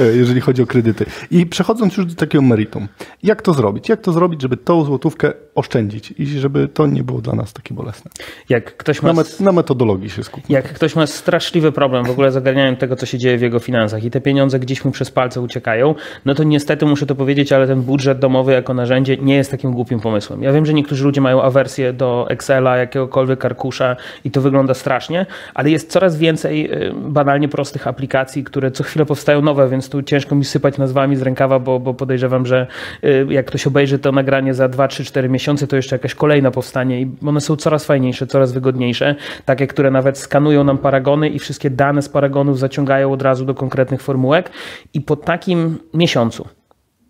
jeżeli 0.21 0.41
chodzi 0.41 0.61
o 0.61 0.65
kredyty. 0.65 1.05
I 1.31 1.45
przechodząc 1.45 1.97
już 1.97 2.05
do 2.05 2.15
takiego 2.15 2.41
meritum, 2.41 2.87
jak 3.23 3.41
to 3.41 3.53
zrobić? 3.53 3.89
Jak 3.89 4.01
to 4.01 4.11
zrobić, 4.11 4.41
żeby 4.41 4.57
tą 4.57 4.83
złotówkę 4.83 5.33
oszczędzić 5.55 6.13
i 6.17 6.25
żeby 6.25 6.67
to 6.67 6.87
nie 6.87 7.03
było 7.03 7.21
dla 7.21 7.33
nas 7.33 7.53
takie 7.53 7.73
bolesne? 7.73 8.11
Jak 8.49 8.77
ktoś 8.77 9.01
ma... 9.01 9.13
na, 9.13 9.23
na 9.39 9.51
metodologii 9.51 10.09
się 10.09 10.23
skupmy. 10.23 10.45
Jak 10.49 10.73
ktoś 10.73 10.95
ma 10.95 11.07
straszliwy 11.07 11.71
problem 11.71 12.05
w 12.05 12.09
ogóle 12.09 12.31
z 12.31 12.37
ogarnianiem 12.37 12.75
tego, 12.75 12.95
co 12.95 13.05
się 13.05 13.17
dzieje 13.17 13.37
w 13.37 13.41
jego 13.41 13.59
finansach 13.59 14.03
i 14.03 14.11
te 14.11 14.21
pieniądze 14.21 14.59
gdzieś 14.59 14.85
mu 14.85 14.91
przez 14.91 15.11
palce 15.11 15.41
uciekają, 15.41 15.95
no 16.25 16.35
to 16.35 16.43
niestety 16.43 16.85
muszę 16.85 17.05
to 17.05 17.15
powiedzieć, 17.15 17.51
ale 17.51 17.67
ten 17.67 17.81
budżet 17.81 18.19
domowy 18.19 18.51
jako 18.51 18.73
narzędzie 18.73 19.17
nie 19.17 19.35
jest 19.35 19.51
takim 19.51 19.71
głupim 19.71 19.99
pomysłem. 19.99 20.43
Ja 20.43 20.53
wiem, 20.53 20.65
że 20.65 20.73
niektórzy 20.73 21.03
ludzie 21.03 21.20
mają 21.21 21.41
awersję 21.41 21.93
do 21.93 22.25
Excela, 22.29 22.77
jakiegokolwiek 22.77 23.45
arkusza 23.45 23.95
i 24.25 24.31
to 24.31 24.41
wygląda 24.41 24.73
strasznie, 24.73 25.25
ale 25.53 25.69
jest 25.69 25.91
coraz 25.91 26.17
więcej 26.17 26.73
y, 26.73 26.93
banalnie 26.95 27.47
prostych 27.49 27.87
aplikacji, 27.87 28.43
które 28.43 28.71
co 28.71 28.83
chwilę 28.83 29.05
powstają 29.05 29.41
nowe, 29.41 29.69
więc 29.69 29.89
tu 29.89 30.03
ciężko 30.03 30.35
mi 30.35 30.45
sypać 30.45 30.77
nazwami 30.77 31.15
z 31.15 31.21
rękawa, 31.21 31.59
bo, 31.59 31.79
bo 31.79 31.93
podejrzewam, 31.93 32.45
że 32.45 32.67
y, 33.03 33.27
jak 33.29 33.45
ktoś 33.45 33.67
obejrzy 33.67 33.99
to 33.99 34.11
nagranie 34.11 34.53
za 34.53 34.67
2, 34.67 34.87
3, 34.87 35.05
4 35.05 35.29
miesiące, 35.29 35.67
to 35.67 35.75
jeszcze 35.75 35.95
jakaś 35.95 36.15
kolejna 36.15 36.51
powstanie 36.51 37.01
i 37.01 37.11
one 37.25 37.41
są 37.41 37.55
coraz 37.55 37.85
fajniejsze, 37.85 38.27
coraz 38.27 38.51
wygodniejsze, 38.51 39.15
takie, 39.45 39.67
które 39.67 39.91
nawet 39.91 40.17
skanują 40.17 40.63
nam 40.63 40.77
paragony 40.77 41.29
i 41.29 41.39
wszystkie 41.39 41.69
dane 41.69 42.01
z 42.01 42.09
paragonów 42.09 42.59
zaciągają 42.59 43.11
od 43.11 43.21
razu 43.21 43.45
do 43.45 43.53
konkretnych 43.53 44.01
formułek. 44.01 44.51
I 44.93 45.01
po 45.01 45.15
takim 45.15 45.77
miesiącu 45.93 46.60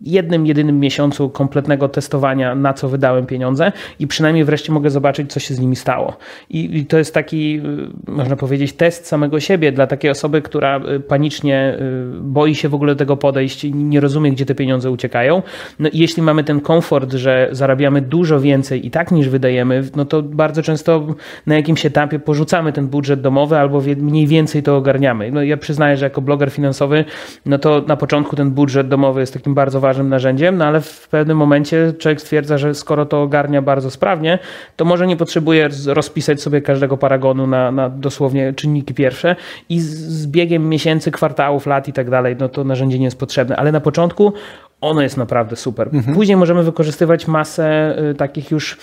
jednym, 0.04 0.46
jedynym 0.46 0.80
miesiącu 0.80 1.30
kompletnego 1.30 1.88
testowania, 1.88 2.54
na 2.54 2.74
co 2.74 2.88
wydałem 2.88 3.26
pieniądze 3.26 3.72
i 3.98 4.06
przynajmniej 4.06 4.44
wreszcie 4.44 4.72
mogę 4.72 4.90
zobaczyć, 4.90 5.32
co 5.32 5.40
się 5.40 5.54
z 5.54 5.60
nimi 5.60 5.76
stało. 5.76 6.16
I, 6.50 6.78
i 6.78 6.86
to 6.86 6.98
jest 6.98 7.14
taki, 7.14 7.60
y, 8.06 8.10
można 8.10 8.36
powiedzieć, 8.36 8.72
test 8.72 9.06
samego 9.06 9.40
siebie 9.40 9.72
dla 9.72 9.86
takiej 9.86 10.10
osoby, 10.10 10.42
która 10.42 10.80
y, 10.96 11.00
panicznie 11.00 11.78
y, 11.80 12.20
boi 12.20 12.54
się 12.54 12.68
w 12.68 12.74
ogóle 12.74 12.94
do 12.94 12.98
tego 12.98 13.16
podejść 13.16 13.64
i 13.64 13.74
nie 13.74 14.00
rozumie, 14.00 14.32
gdzie 14.32 14.46
te 14.46 14.54
pieniądze 14.54 14.90
uciekają. 14.90 15.42
No 15.78 15.88
i 15.88 15.98
jeśli 15.98 16.22
mamy 16.22 16.44
ten 16.44 16.60
komfort, 16.60 17.12
że 17.12 17.48
zarabiamy 17.52 18.00
dużo 18.00 18.40
więcej 18.40 18.86
i 18.86 18.90
tak 18.90 19.12
niż 19.12 19.28
wydajemy, 19.28 19.84
no 19.96 20.04
to 20.04 20.22
bardzo 20.22 20.62
często 20.62 21.06
na 21.46 21.54
jakimś 21.54 21.86
etapie 21.86 22.18
porzucamy 22.18 22.72
ten 22.72 22.88
budżet 22.88 23.20
domowy 23.20 23.58
albo 23.58 23.82
mniej 23.96 24.26
więcej 24.26 24.62
to 24.62 24.76
ogarniamy. 24.76 25.30
No 25.30 25.42
ja 25.42 25.56
przyznaję, 25.56 25.96
że 25.96 26.06
jako 26.06 26.20
bloger 26.20 26.50
finansowy, 26.50 27.04
no 27.46 27.58
to 27.58 27.82
na 27.86 27.96
początku 27.96 28.36
ten 28.36 28.50
budżet 28.50 28.88
domowy 28.88 29.20
jest 29.20 29.34
takim 29.34 29.54
bardzo 29.54 29.80
ważnym 29.80 29.91
narzędziem, 29.98 30.56
no 30.56 30.64
ale 30.64 30.80
w 30.80 31.08
pewnym 31.08 31.36
momencie 31.36 31.92
człowiek 31.98 32.20
stwierdza, 32.20 32.58
że 32.58 32.74
skoro 32.74 33.06
to 33.06 33.22
ogarnia 33.22 33.62
bardzo 33.62 33.90
sprawnie, 33.90 34.38
to 34.76 34.84
może 34.84 35.06
nie 35.06 35.16
potrzebuje 35.16 35.68
rozpisać 35.86 36.42
sobie 36.42 36.60
każdego 36.60 36.96
paragonu 36.96 37.46
na, 37.46 37.72
na 37.72 37.88
dosłownie 37.88 38.52
czynniki 38.52 38.94
pierwsze 38.94 39.36
i 39.68 39.80
z, 39.80 39.90
z 39.94 40.26
biegiem 40.26 40.68
miesięcy, 40.68 41.10
kwartałów, 41.10 41.66
lat 41.66 41.88
i 41.88 41.92
tak 41.92 42.10
dalej, 42.10 42.36
no 42.38 42.48
to 42.48 42.64
narzędzie 42.64 42.98
nie 42.98 43.04
jest 43.04 43.18
potrzebne. 43.18 43.56
Ale 43.56 43.72
na 43.72 43.80
początku 43.80 44.32
ono 44.80 45.02
jest 45.02 45.16
naprawdę 45.16 45.56
super. 45.56 45.88
Mhm. 45.92 46.14
Później 46.14 46.36
możemy 46.36 46.62
wykorzystywać 46.62 47.26
masę 47.26 47.96
y, 48.10 48.14
takich 48.14 48.50
już 48.50 48.78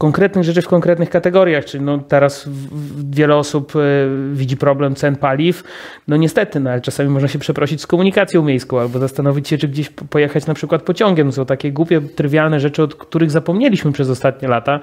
konkretnych 0.00 0.44
rzeczy 0.44 0.62
w 0.62 0.68
konkretnych 0.68 1.10
kategoriach. 1.10 1.64
Czyli 1.64 1.84
no 1.84 1.98
teraz 1.98 2.48
wiele 3.10 3.36
osób 3.36 3.72
e, 3.76 3.80
widzi 4.32 4.56
problem 4.56 4.94
cen 4.94 5.16
paliw. 5.16 5.64
No 6.08 6.16
niestety, 6.16 6.60
no 6.60 6.70
ale 6.70 6.80
czasami 6.80 7.10
można 7.10 7.28
się 7.28 7.38
przeprosić 7.38 7.80
z 7.80 7.86
komunikacją 7.86 8.42
miejską 8.42 8.80
albo 8.80 8.98
zastanowić 8.98 9.48
się, 9.48 9.58
czy 9.58 9.68
gdzieś 9.68 9.90
pojechać 9.90 10.46
na 10.46 10.54
przykład 10.54 10.82
pociągiem. 10.82 11.32
Są 11.32 11.46
takie 11.46 11.72
głupie, 11.72 12.00
trywialne 12.00 12.60
rzeczy, 12.60 12.82
od 12.82 12.94
których 12.94 13.30
zapomnieliśmy 13.30 13.92
przez 13.92 14.10
ostatnie 14.10 14.48
lata. 14.48 14.80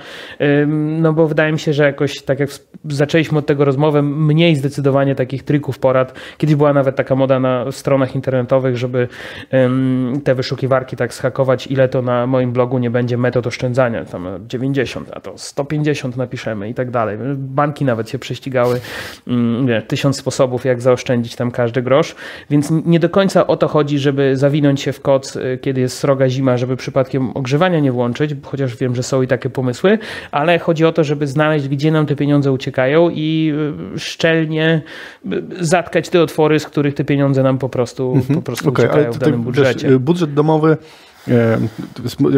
No 0.77 1.13
bo 1.13 1.27
wydaje 1.27 1.51
mi 1.51 1.59
się, 1.59 1.73
że 1.73 1.83
jakoś 1.83 2.21
tak 2.21 2.39
jak 2.39 2.49
zaczęliśmy 2.85 3.37
od 3.37 3.45
tego 3.45 3.65
rozmowę, 3.65 4.01
mniej 4.01 4.55
zdecydowanie 4.55 5.15
takich 5.15 5.43
trików, 5.43 5.79
porad. 5.79 6.13
Kiedyś 6.37 6.55
była 6.55 6.73
nawet 6.73 6.95
taka 6.95 7.15
moda 7.15 7.39
na 7.39 7.71
stronach 7.71 8.15
internetowych, 8.15 8.77
żeby 8.77 9.07
te 10.23 10.35
wyszukiwarki 10.35 10.95
tak 10.95 11.13
schakować, 11.13 11.67
ile 11.67 11.89
to 11.89 12.01
na 12.01 12.27
moim 12.27 12.51
blogu 12.51 12.77
nie 12.77 12.89
będzie 12.89 13.17
metod 13.17 13.47
oszczędzania. 13.47 14.05
Tam 14.05 14.27
90 14.47 15.06
a 15.13 15.19
to 15.19 15.37
150 15.37 16.17
napiszemy 16.17 16.69
i 16.69 16.73
tak 16.73 16.91
dalej. 16.91 17.17
Banki 17.35 17.85
nawet 17.85 18.09
się 18.09 18.19
prześcigały, 18.19 18.79
mm, 19.27 19.67
wie, 19.67 19.81
tysiąc 19.81 20.17
sposobów, 20.17 20.65
jak 20.65 20.81
zaoszczędzić 20.81 21.35
tam 21.35 21.51
każdy 21.51 21.81
grosz, 21.81 22.15
więc 22.49 22.71
nie 22.85 22.99
do 22.99 23.09
końca 23.09 23.47
o 23.47 23.57
to 23.57 23.67
chodzi, 23.67 23.99
żeby 23.99 24.37
zawinąć 24.37 24.81
się 24.81 24.93
w 24.93 25.01
koc, 25.01 25.35
y, 25.35 25.59
kiedy 25.61 25.81
jest 25.81 25.97
sroga 25.97 26.29
zima, 26.29 26.57
żeby 26.57 26.77
przypadkiem 26.77 27.31
ogrzewania 27.37 27.79
nie 27.79 27.91
włączyć, 27.91 28.35
chociaż 28.43 28.75
wiem, 28.75 28.95
że 28.95 29.03
są 29.03 29.21
i 29.21 29.27
takie 29.27 29.49
pomysły, 29.49 29.99
ale 30.31 30.59
chodzi 30.59 30.85
o 30.85 30.91
to, 30.91 31.03
żeby 31.03 31.27
znaleźć, 31.27 31.67
gdzie 31.67 31.91
nam 31.91 32.05
te 32.05 32.15
pieniądze 32.15 32.51
uciekają 32.51 33.09
i 33.09 33.53
y, 33.95 33.99
szczelnie 33.99 34.81
y, 35.25 35.43
zatkać 35.59 36.09
te 36.09 36.21
otwory, 36.21 36.59
z 36.59 36.65
których 36.65 36.93
te 36.93 37.03
pieniądze 37.03 37.43
nam 37.43 37.57
po 37.57 37.69
prostu, 37.69 38.13
mhm. 38.15 38.35
po 38.35 38.41
prostu 38.41 38.69
okay, 38.69 38.85
uciekają 38.85 39.11
w 39.11 39.17
danym 39.17 39.41
budżecie. 39.41 39.89
Wiesz, 39.89 39.97
budżet 39.97 40.33
domowy 40.33 40.77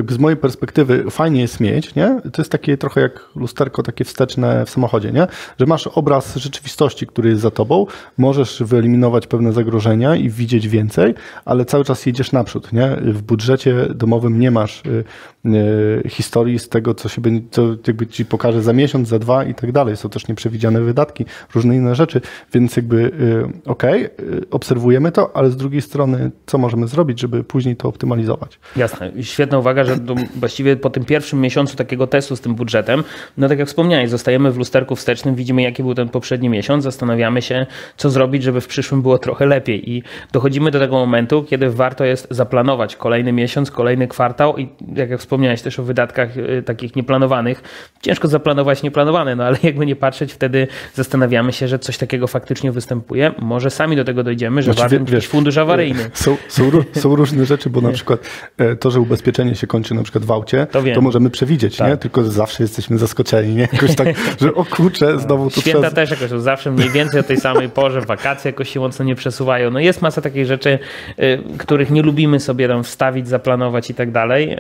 z 0.08 0.18
mojej 0.18 0.38
perspektywy 0.38 1.12
fajnie 1.12 1.42
jest 1.42 1.60
mieć, 1.60 1.96
nie? 1.96 2.22
To 2.34 2.42
jest 2.42 2.52
takie 2.52 2.78
trochę 2.78 3.02
jak 3.02 3.26
lusterko 3.36 3.84
takie 3.84 4.06
wsteczne 4.06 4.66
w 4.66 4.70
samochodzie, 4.70 5.12
nie? 5.12 5.28
Że 5.60 5.66
masz 5.66 5.88
obraz 5.88 6.36
rzeczywistości, 6.36 7.08
który 7.08 7.30
jest 7.30 7.42
za 7.42 7.52
tobą, 7.52 7.86
możesz 8.18 8.64
wyeliminować 8.64 9.28
pewne 9.28 9.54
zagrożenia 9.54 10.16
i 10.16 10.30
widzieć 10.30 10.68
więcej, 10.68 11.14
ale 11.46 11.66
cały 11.66 11.86
czas 11.86 12.06
jedziesz 12.06 12.32
naprzód, 12.32 12.74
nie? 12.74 12.98
W 13.02 13.22
budżecie 13.22 13.76
domowym 13.96 14.40
nie 14.40 14.52
masz 14.52 14.84
y, 14.86 15.04
y, 15.46 16.10
historii 16.10 16.60
z 16.60 16.70
tego, 16.70 16.94
co 16.94 17.10
się 17.10 17.22
będzie, 17.22 17.48
co 17.52 17.68
jakby 17.88 18.08
ci 18.08 18.26
pokaże 18.26 18.64
za 18.64 18.74
miesiąc, 18.74 19.08
za 19.08 19.20
dwa 19.20 19.44
i 19.44 19.56
tak 19.56 19.72
dalej. 19.72 19.98
Są 19.98 20.10
też 20.10 20.28
nieprzewidziane 20.28 20.82
wydatki, 20.82 21.26
różne 21.56 21.76
inne 21.76 21.96
rzeczy, 21.96 22.22
więc 22.54 22.76
jakby 22.76 22.98
y, 22.98 23.70
okej, 23.70 24.06
okay, 24.06 24.42
obserwujemy 24.52 25.12
to, 25.12 25.36
ale 25.36 25.50
z 25.50 25.58
drugiej 25.58 25.82
strony, 25.82 26.32
co 26.46 26.58
możemy 26.58 26.88
zrobić, 26.88 27.20
żeby 27.20 27.44
później 27.44 27.76
to 27.76 27.88
optymalizować? 27.88 28.60
Jasne. 28.80 29.12
Świetna 29.22 29.58
uwaga, 29.58 29.84
że 29.84 29.96
właściwie 30.36 30.76
po 30.76 30.90
tym 30.90 31.06
pierwszym 31.06 31.42
miesiącu 31.42 31.76
takiego 31.76 32.08
testu 32.08 32.36
z 32.36 32.42
tym 32.42 32.56
budżetem, 32.56 33.04
no 33.38 33.50
tak 33.50 33.60
jak 33.60 33.68
wspomniałeś, 33.68 34.10
zostajemy 34.10 34.52
w 34.52 34.58
lusterku 34.58 34.96
wstecznym, 34.96 35.36
widzimy 35.36 35.62
jaki 35.62 35.84
był 35.84 35.96
ten 35.96 36.10
poprzedni 36.10 36.50
miesiąc, 36.50 36.84
zastanawiamy 36.84 37.42
się, 37.42 37.66
co 37.98 38.10
zrobić, 38.10 38.44
żeby 38.44 38.62
w 38.62 38.68
przyszłym 38.68 39.02
było 39.02 39.18
trochę 39.18 39.46
lepiej. 39.46 39.90
I 39.92 40.04
dochodzimy 40.32 40.72
do 40.72 40.80
tego 40.80 40.96
momentu, 40.96 41.44
kiedy 41.44 41.70
warto 41.70 42.06
jest 42.06 42.28
zaplanować 42.30 42.96
kolejny 42.96 43.32
miesiąc, 43.32 43.72
kolejny 43.72 44.08
kwartał 44.08 44.58
i 44.58 44.70
jak, 44.96 45.10
jak 45.10 45.20
wspomniałeś 45.20 45.62
też 45.62 45.80
o 45.80 45.84
wydatkach 45.84 46.38
y, 46.38 46.64
takich 46.66 46.96
nieplanowanych. 46.96 47.64
Ciężko 48.02 48.28
zaplanować 48.28 48.84
nieplanowane, 48.84 49.36
no 49.36 49.44
ale 49.44 49.58
jakby 49.70 49.86
nie 49.86 49.96
patrzeć, 49.96 50.34
wtedy 50.34 50.68
zastanawiamy 50.94 51.54
się, 51.54 51.68
że 51.68 51.80
coś 51.80 51.98
takiego 51.98 52.28
faktycznie 52.28 52.72
występuje. 52.72 53.32
Może 53.40 53.70
sami 53.70 53.96
do 53.96 54.04
tego 54.04 54.24
dojdziemy, 54.24 54.62
że 54.62 54.74
znaczy, 54.74 54.98
warto 54.98 55.16
mieć 55.16 55.28
fundusz 55.28 55.58
awaryjny. 55.58 56.10
Są, 56.14 56.38
są, 56.48 56.72
są 56.94 57.16
różne 57.16 57.46
rzeczy, 57.46 57.70
bo 57.70 57.82
na 57.82 57.92
przykład 57.92 58.20
e, 58.58 58.69
to, 58.76 58.92
że 58.92 59.00
ubezpieczenie 59.00 59.56
się 59.56 59.68
kończy 59.68 59.94
na 59.94 60.04
przykład 60.04 60.26
w 60.26 60.32
aucie, 60.32 60.68
to, 60.72 60.84
to 60.96 61.02
możemy 61.02 61.30
przewidzieć, 61.30 61.78
tak. 61.78 61.90
nie? 61.90 61.98
Tylko 61.98 62.24
zawsze 62.24 62.64
jesteśmy 62.64 62.98
zaskoczeni, 62.98 63.56
nie? 63.56 63.68
Jakoś 63.74 63.96
tak, 63.96 64.08
że 64.42 64.54
o 64.54 64.66
kurczę, 64.66 65.20
znowu 65.20 65.50
to 65.50 65.62
Święta 65.62 65.92
też 65.92 66.12
jakoś 66.12 66.30
zawsze 66.30 66.72
mniej 66.72 66.90
więcej 66.90 67.20
o 67.20 67.24
tej 67.24 67.38
samej 67.38 67.70
porze, 67.70 68.02
wakacje 68.02 68.52
jakoś 68.52 68.70
się 68.70 68.80
mocno 68.80 69.06
nie 69.06 69.16
przesuwają. 69.16 69.72
No 69.72 69.80
jest 69.80 70.02
masa 70.02 70.22
takich 70.22 70.46
rzeczy, 70.46 70.80
y, 71.20 71.44
których 71.58 71.92
nie 71.92 72.02
lubimy 72.02 72.40
sobie 72.40 72.68
tam 72.68 72.84
wstawić, 72.84 73.28
zaplanować 73.28 73.90
i 73.90 73.94
tak 73.94 74.12
dalej. 74.12 74.58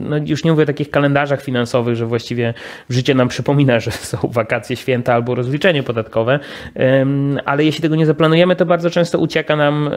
No 0.00 0.16
już 0.26 0.44
nie 0.44 0.50
mówię 0.50 0.62
o 0.62 0.66
takich 0.66 0.90
kalendarzach 0.90 1.42
finansowych, 1.42 1.96
że 1.96 2.06
właściwie 2.06 2.54
życie 2.90 3.14
nam 3.14 3.28
przypomina, 3.28 3.80
że 3.80 3.90
są 3.90 4.18
wakacje, 4.22 4.76
święta 4.76 5.14
albo 5.14 5.34
rozliczenie 5.34 5.82
podatkowe, 5.82 6.38
ale 7.44 7.64
jeśli 7.64 7.82
tego 7.82 7.96
nie 7.96 8.06
zaplanujemy, 8.06 8.56
to 8.56 8.66
bardzo 8.66 8.90
często 8.90 9.18
ucieka 9.18 9.56
nam 9.56 9.90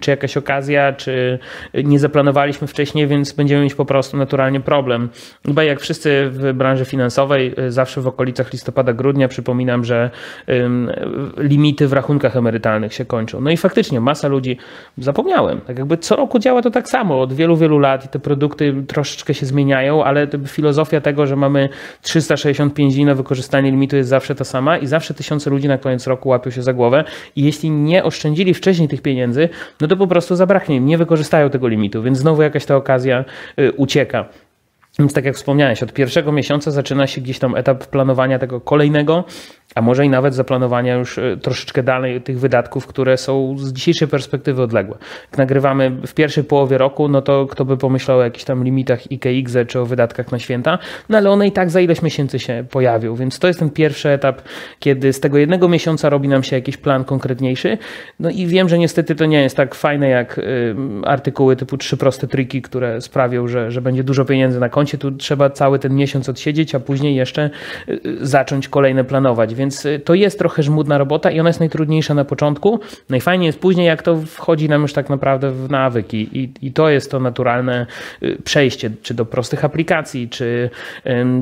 czy 0.00 0.10
jakaś 0.10 0.36
okazja, 0.36 0.92
czy 0.92 1.38
nie 1.84 1.98
zaplanowaliśmy 1.98 2.59
mieliśmy 2.60 2.72
wcześniej, 2.72 3.06
więc 3.06 3.32
będziemy 3.32 3.64
mieć 3.64 3.74
po 3.74 3.84
prostu 3.84 4.16
naturalnie 4.16 4.60
problem. 4.60 5.08
Chyba 5.46 5.64
jak 5.64 5.80
wszyscy 5.80 6.30
w 6.30 6.52
branży 6.52 6.84
finansowej, 6.84 7.54
y, 7.58 7.72
zawsze 7.72 8.00
w 8.00 8.06
okolicach 8.06 8.52
listopada, 8.52 8.92
grudnia 8.92 9.28
przypominam, 9.28 9.84
że 9.84 10.10
limity 11.36 11.88
w 11.88 11.92
rachunkach 11.92 12.36
emerytalnych 12.36 12.94
się 12.94 13.04
kończą. 13.04 13.40
No 13.40 13.50
i 13.50 13.56
faktycznie 13.56 14.00
masa 14.00 14.28
ludzi, 14.28 14.58
zapomniałem, 14.98 15.60
tak 15.60 15.78
jakby 15.78 15.96
co 15.98 16.16
roku 16.16 16.38
działa 16.38 16.62
to 16.62 16.70
tak 16.70 16.88
samo 16.88 17.20
od 17.20 17.32
wielu, 17.32 17.56
wielu 17.56 17.78
lat 17.78 18.04
i 18.04 18.08
te 18.08 18.18
produkty 18.18 18.74
troszeczkę 18.86 19.34
się 19.34 19.46
zmieniają, 19.46 20.04
ale 20.04 20.28
filozofia 20.46 21.00
tego, 21.00 21.26
że 21.26 21.36
mamy 21.36 21.68
365 22.02 22.94
dni 22.94 23.04
na 23.04 23.14
wykorzystanie 23.14 23.70
limitu 23.70 23.96
jest 23.96 24.08
zawsze 24.08 24.34
ta 24.34 24.44
sama 24.44 24.78
i 24.78 24.86
zawsze 24.86 25.14
tysiące 25.14 25.50
ludzi 25.50 25.68
na 25.68 25.78
koniec 25.78 26.06
roku 26.06 26.28
łapią 26.28 26.50
się 26.50 26.62
za 26.62 26.72
głowę 26.72 27.04
i 27.36 27.42
jeśli 27.42 27.70
nie 27.70 28.04
oszczędzili 28.04 28.54
wcześniej 28.54 28.88
tych 28.88 29.02
pieniędzy, 29.02 29.48
no 29.80 29.88
to 29.88 29.96
po 29.96 30.06
prostu 30.06 30.36
zabraknie 30.36 30.76
im, 30.76 30.86
nie 30.86 30.98
wykorzystają 30.98 31.50
tego 31.50 31.68
limitu, 31.68 32.02
więc 32.02 32.18
znowu 32.18 32.39
jakaś 32.42 32.66
ta 32.66 32.76
okazja 32.76 33.24
y, 33.58 33.72
ucieka. 33.72 34.28
Więc 34.98 35.12
tak 35.12 35.24
jak 35.24 35.34
wspomniałeś, 35.34 35.82
od 35.82 35.92
pierwszego 35.92 36.32
miesiąca 36.32 36.70
zaczyna 36.70 37.06
się 37.06 37.20
gdzieś 37.20 37.38
tam 37.38 37.54
etap 37.54 37.86
planowania 37.86 38.38
tego 38.38 38.60
kolejnego, 38.60 39.24
a 39.74 39.82
może 39.82 40.06
i 40.06 40.08
nawet 40.08 40.34
zaplanowania 40.34 40.94
już 40.94 41.18
e, 41.18 41.36
troszeczkę 41.36 41.82
dalej 41.82 42.20
tych 42.20 42.40
wydatków, 42.40 42.86
które 42.86 43.16
są 43.16 43.58
z 43.58 43.72
dzisiejszej 43.72 44.08
perspektywy 44.08 44.62
odległe. 44.62 44.98
Jak 45.30 45.38
nagrywamy 45.38 45.90
w 46.06 46.14
pierwszej 46.14 46.44
połowie 46.44 46.78
roku, 46.78 47.08
no 47.08 47.22
to 47.22 47.46
kto 47.46 47.64
by 47.64 47.76
pomyślał 47.76 48.18
o 48.18 48.22
jakichś 48.22 48.44
tam 48.44 48.64
limitach 48.64 49.12
IKX 49.12 49.56
czy 49.68 49.80
o 49.80 49.86
wydatkach 49.86 50.32
na 50.32 50.38
święta, 50.38 50.78
no 51.08 51.18
ale 51.18 51.30
one 51.30 51.46
i 51.46 51.52
tak 51.52 51.70
za 51.70 51.80
ileś 51.80 52.02
miesięcy 52.02 52.38
się 52.38 52.64
pojawią, 52.70 53.14
więc 53.14 53.38
to 53.38 53.46
jest 53.46 53.58
ten 53.58 53.70
pierwszy 53.70 54.08
etap, 54.08 54.42
kiedy 54.78 55.12
z 55.12 55.20
tego 55.20 55.38
jednego 55.38 55.68
miesiąca 55.68 56.08
robi 56.08 56.28
nam 56.28 56.42
się 56.42 56.56
jakiś 56.56 56.76
plan 56.76 57.04
konkretniejszy. 57.04 57.78
No 58.20 58.30
i 58.30 58.46
wiem, 58.46 58.68
że 58.68 58.78
niestety 58.78 59.14
to 59.14 59.26
nie 59.26 59.42
jest 59.42 59.56
tak 59.56 59.74
fajne 59.74 60.08
jak 60.08 60.38
y, 60.38 60.74
artykuły 61.04 61.56
typu 61.56 61.76
trzy 61.76 61.96
proste 61.96 62.26
triki, 62.26 62.62
które 62.62 63.00
sprawią, 63.00 63.48
że, 63.48 63.70
że 63.70 63.82
będzie 63.82 64.04
dużo 64.04 64.24
pieniędzy 64.24 64.60
na 64.60 64.68
koncie. 64.68 64.98
Tu 64.98 65.12
trzeba 65.12 65.50
cały 65.50 65.78
ten 65.78 65.94
miesiąc 65.94 66.28
odsiedzieć, 66.28 66.74
a 66.74 66.80
później 66.80 67.14
jeszcze 67.14 67.50
y, 67.88 68.00
zacząć 68.20 68.68
kolejne 68.68 69.04
planować 69.04 69.54
więc 69.60 69.86
y, 69.86 69.98
to 69.98 70.14
jest 70.14 70.38
trochę 70.38 70.62
żmudna 70.62 70.98
robota 70.98 71.30
i 71.30 71.40
ona 71.40 71.48
jest 71.48 71.60
najtrudniejsza 71.60 72.14
na 72.14 72.24
początku. 72.24 72.80
Najfajniej 73.08 73.46
jest 73.46 73.58
później, 73.58 73.86
jak 73.86 74.02
to 74.02 74.16
wchodzi 74.16 74.68
nam 74.68 74.82
już 74.82 74.92
tak 74.92 75.10
naprawdę 75.10 75.50
w 75.50 75.70
nawyki 75.70 76.28
i, 76.32 76.52
i 76.62 76.72
to 76.72 76.88
jest 76.88 77.10
to 77.10 77.20
naturalne 77.20 77.86
y, 78.22 78.36
przejście, 78.44 78.90
czy 79.02 79.14
do 79.14 79.24
prostych 79.24 79.64
aplikacji, 79.64 80.28
czy 80.28 80.70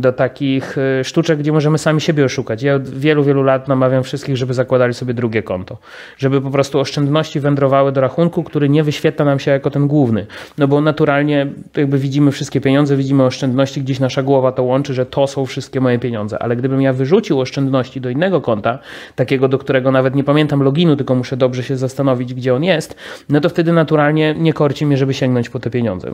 do 0.01 0.13
takich 0.13 0.79
y, 0.79 1.05
sztuczek, 1.05 1.39
gdzie 1.39 1.53
możemy 1.53 1.79
sami 1.79 2.01
siebie 2.01 2.25
oszukać. 2.25 2.63
Ja 2.63 2.75
od 2.75 2.89
wielu, 2.89 3.25
wielu 3.25 3.43
lat 3.43 3.69
namawiam 3.69 4.03
wszystkich, 4.03 4.37
żeby 4.37 4.55
zakładali 4.55 4.95
sobie 4.95 5.15
drugie 5.15 5.43
konto, 5.43 5.79
żeby 6.19 6.41
po 6.41 6.51
prostu 6.51 6.81
oszczędności 6.81 7.41
wędrowały 7.41 7.93
do 7.93 8.01
rachunku, 8.01 8.43
który 8.43 8.69
nie 8.69 8.83
wyświetla 8.83 9.25
nam 9.25 9.39
się 9.39 9.51
jako 9.51 9.71
ten 9.71 9.89
główny. 9.89 10.27
No 10.59 10.69
bo 10.69 10.81
naturalnie 10.81 11.47
jakby 11.77 11.99
widzimy 11.99 12.33
wszystkie 12.33 12.61
pieniądze, 12.61 12.97
widzimy 12.97 13.25
oszczędności, 13.25 13.83
gdzieś 13.83 14.01
nasza 14.01 14.23
głowa 14.23 14.53
to 14.53 14.63
łączy, 14.63 14.95
że 14.95 15.07
to 15.07 15.27
są 15.27 15.47
wszystkie 15.47 15.81
moje 15.81 15.99
pieniądze, 15.99 16.39
ale 16.43 16.57
gdybym 16.57 16.83
ja 16.83 16.93
wyrzucił 16.93 17.41
oszczędności 17.41 18.01
do 18.01 18.08
do 18.09 18.13
innego 18.13 18.41
konta, 18.41 18.79
takiego, 19.15 19.49
do 19.49 19.59
którego 19.59 19.93
nawet 19.93 20.15
nie 20.15 20.25
pamiętam 20.25 20.63
loginu, 20.63 20.97
tylko 20.97 21.15
muszę 21.15 21.37
dobrze 21.37 21.63
się 21.63 21.77
zastanowić, 21.77 22.35
gdzie 22.35 22.55
on 22.55 22.65
jest, 22.65 22.97
no 23.29 23.41
to 23.41 23.49
wtedy 23.49 23.73
naturalnie 23.73 24.35
nie 24.39 24.53
korci 24.53 24.87
mnie, 24.87 24.97
żeby 24.97 25.15
sięgnąć 25.15 25.49
po 25.49 25.59
te 25.59 25.71
pieniądze. 25.71 26.11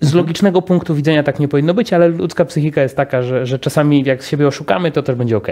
Z 0.00 0.14
logicznego 0.14 0.62
punktu 0.62 0.94
widzenia 0.94 1.22
tak 1.22 1.40
nie 1.40 1.48
powinno 1.48 1.74
być, 1.74 1.92
ale 1.92 2.08
ludzka 2.08 2.44
psychika 2.44 2.82
jest 2.82 2.96
taka, 2.96 3.22
że, 3.22 3.46
że 3.46 3.58
czasami 3.58 4.04
jak 4.04 4.22
siebie 4.22 4.46
oszukamy, 4.46 4.92
to 4.92 5.02
też 5.02 5.16
będzie 5.16 5.36
ok. 5.36 5.48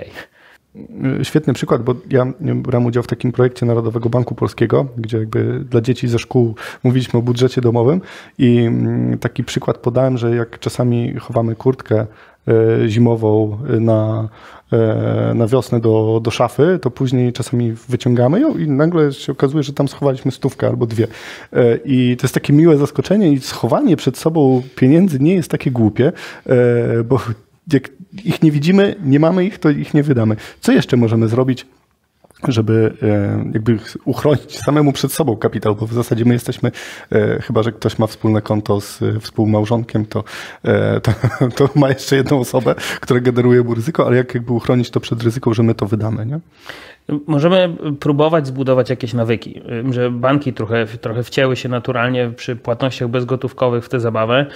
Świetny 1.23 1.53
przykład, 1.53 1.83
bo 1.83 1.95
ja 2.11 2.27
brałem 2.41 2.87
udział 2.87 3.03
w 3.03 3.07
takim 3.07 3.33
projekcie 3.33 3.67
Narodowego 3.67 4.09
Banku 4.09 4.35
Polskiego, 4.35 4.87
gdzie 4.97 5.19
jakby 5.19 5.61
dla 5.61 5.81
dzieci 5.81 6.09
ze 6.09 6.19
szkół 6.19 6.55
mówiliśmy 6.85 7.19
o 7.19 7.23
budżecie 7.23 7.61
domowym 7.61 8.01
i 8.39 8.59
mm, 8.59 9.19
taki 9.19 9.45
przykład 9.45 9.79
podałem, 9.79 10.19
że 10.19 10.37
jak 10.37 10.59
czasami 10.59 11.15
chowamy 11.15 11.55
kurtkę 11.55 12.07
zimową 12.87 13.59
na, 13.81 14.29
e, 14.73 15.33
na 15.35 15.47
wiosnę 15.47 15.81
do, 15.81 16.21
do 16.23 16.31
szafy, 16.31 16.79
to 16.83 16.91
później 16.91 17.33
czasami 17.33 17.73
wyciągamy 17.73 18.41
ją 18.41 18.59
i 18.59 18.69
nagle 18.69 19.13
się 19.13 19.33
okazuje, 19.33 19.63
że 19.63 19.73
tam 19.73 19.89
schowaliśmy 19.89 20.33
stówkę 20.33 20.67
albo 20.67 20.87
dwie. 20.87 21.07
E, 21.53 21.77
I 21.85 22.17
to 22.17 22.25
jest 22.25 22.35
takie 22.35 22.53
miłe 22.53 22.77
zaskoczenie 22.77 23.33
i 23.33 23.41
schowanie 23.41 23.97
przed 23.97 24.19
sobą 24.19 24.63
pieniędzy 24.77 25.21
nie 25.21 25.35
jest 25.35 25.51
takie 25.51 25.71
głupie, 25.71 26.13
bo 27.05 27.21
jak 27.73 27.89
ich 28.25 28.43
nie 28.43 28.51
widzimy, 28.51 28.97
nie 29.05 29.21
mamy 29.21 29.45
ich, 29.45 29.59
to 29.59 29.71
ich 29.71 29.95
nie 29.95 30.03
wydamy. 30.03 30.37
Co 30.61 30.73
jeszcze 30.73 30.97
możemy 30.97 31.29
zrobić? 31.29 31.67
Żeby 32.49 32.95
e, 33.03 33.51
jakby 33.53 33.79
uchronić 34.05 34.59
samemu 34.59 34.93
przed 34.93 35.13
sobą 35.13 35.37
kapitał, 35.37 35.77
bo 35.77 35.87
w 35.87 35.93
zasadzie 35.93 36.25
my 36.25 36.35
jesteśmy, 36.35 36.71
e, 37.13 37.43
chyba 37.43 37.63
że 37.63 37.73
ktoś 37.73 37.99
ma 37.99 38.07
wspólne 38.07 38.43
konto 38.43 38.81
z 38.81 39.01
współmałżonkiem, 39.21 40.07
to, 40.07 40.25
e, 40.65 41.01
to, 41.01 41.13
to 41.57 41.69
ma 41.75 41.89
jeszcze 41.89 42.17
jedną 42.17 42.41
osobę, 42.41 42.75
która 43.01 43.21
generuje 43.21 43.63
mu 43.63 43.75
ryzyko, 43.75 44.07
ale 44.07 44.17
jak 44.17 44.35
jakby 44.35 44.53
uchronić 44.53 44.91
to 44.91 45.01
przed 45.01 45.23
ryzyką, 45.23 45.55
że 45.55 45.63
my 45.63 45.75
to 45.75 45.87
wydamy, 45.87 46.27
nie? 46.27 46.41
Możemy 47.27 47.77
próbować 48.01 48.47
zbudować 48.47 48.91
jakieś 48.91 49.15
nawyki, 49.15 49.63
że 49.91 50.11
banki 50.11 50.53
trochę, 50.53 50.87
trochę 50.87 51.23
wcięły 51.23 51.57
się 51.57 51.69
naturalnie 51.69 52.31
przy 52.37 52.57
płatnościach 52.57 53.09
bezgotówkowych 53.09 53.85
w 53.85 53.89
tę 53.89 54.01
zabawę. 54.01 54.47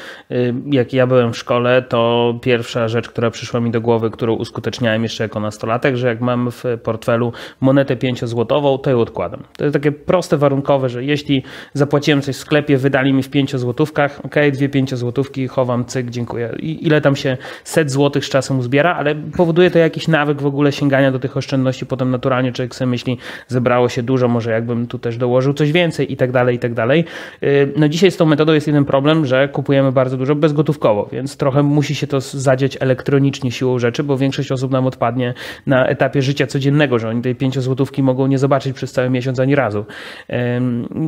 Jak 0.66 0.92
ja 0.92 1.06
byłem 1.06 1.32
w 1.32 1.38
szkole, 1.38 1.82
to 1.82 2.34
pierwsza 2.42 2.88
rzecz, 2.88 3.08
która 3.08 3.30
przyszła 3.30 3.60
mi 3.60 3.70
do 3.70 3.80
głowy, 3.80 4.10
którą 4.10 4.34
uskuteczniałem 4.34 5.02
jeszcze 5.02 5.24
jako 5.24 5.40
nastolatek, 5.40 5.96
że 5.96 6.06
jak 6.06 6.20
mam 6.20 6.50
w 6.50 6.64
portfelu 6.82 7.32
monetę 7.60 7.96
5-złotową, 7.96 8.80
to 8.80 8.90
ją 8.90 9.00
odkładam. 9.00 9.42
To 9.56 9.64
jest 9.64 9.74
takie 9.74 9.92
proste, 9.92 10.36
warunkowe, 10.36 10.88
że 10.88 11.04
jeśli 11.04 11.42
zapłaciłem 11.74 12.22
coś 12.22 12.36
w 12.36 12.38
sklepie, 12.38 12.76
wydali 12.76 13.12
mi 13.12 13.22
w 13.22 13.30
5 13.30 13.56
złotówkach, 13.56 14.20
ok, 14.24 14.34
dwie 14.52 14.68
5 14.68 14.94
złotówki, 14.94 15.48
chowam, 15.48 15.84
cyk, 15.84 16.10
dziękuję. 16.10 16.54
I 16.58 16.86
ile 16.86 17.00
tam 17.00 17.16
się 17.16 17.36
set 17.64 17.90
złotych 17.90 18.24
z 18.24 18.28
czasem 18.28 18.58
uzbiera, 18.58 18.94
ale 18.94 19.14
powoduje 19.14 19.70
to 19.70 19.78
jakiś 19.78 20.08
nawyk 20.08 20.42
w 20.42 20.46
ogóle 20.46 20.72
sięgania 20.72 21.12
do 21.12 21.18
tych 21.18 21.36
oszczędności 21.36 21.86
potem 21.86 22.10
naturalnie 22.10 22.41
naturalnie 22.42 22.52
człowiek 22.52 22.74
sobie 22.74 22.90
myśli, 22.90 23.18
zebrało 23.48 23.88
się 23.88 24.02
dużo, 24.02 24.28
może 24.28 24.50
jakbym 24.50 24.86
tu 24.86 24.98
też 24.98 25.16
dołożył 25.16 25.54
coś 25.54 25.72
więcej 25.72 26.12
i 26.12 26.16
tak 26.16 26.32
dalej, 26.32 26.56
i 26.56 26.58
tak 26.58 26.74
dalej. 26.74 27.04
Y, 27.42 27.72
no 27.76 27.88
dzisiaj 27.88 28.10
z 28.10 28.16
tą 28.16 28.26
metodą 28.26 28.52
jest 28.52 28.66
jeden 28.66 28.84
problem, 28.84 29.26
że 29.26 29.48
kupujemy 29.48 29.92
bardzo 29.92 30.16
dużo 30.16 30.34
bezgotówkowo, 30.34 31.08
więc 31.12 31.36
trochę 31.36 31.62
musi 31.62 31.94
się 31.94 32.06
to 32.06 32.20
zadziać 32.20 32.76
elektronicznie 32.80 33.50
siłą 33.50 33.78
rzeczy, 33.78 34.02
bo 34.02 34.16
większość 34.16 34.52
osób 34.52 34.72
nam 34.72 34.86
odpadnie 34.86 35.34
na 35.66 35.86
etapie 35.86 36.22
życia 36.22 36.46
codziennego, 36.46 36.98
że 36.98 37.08
oni 37.08 37.22
tej 37.22 37.34
pięciozłotówki 37.34 38.02
mogą 38.02 38.26
nie 38.26 38.38
zobaczyć 38.38 38.72
przez 38.76 38.92
cały 38.92 39.10
miesiąc 39.10 39.40
ani 39.40 39.54
razu. 39.54 39.84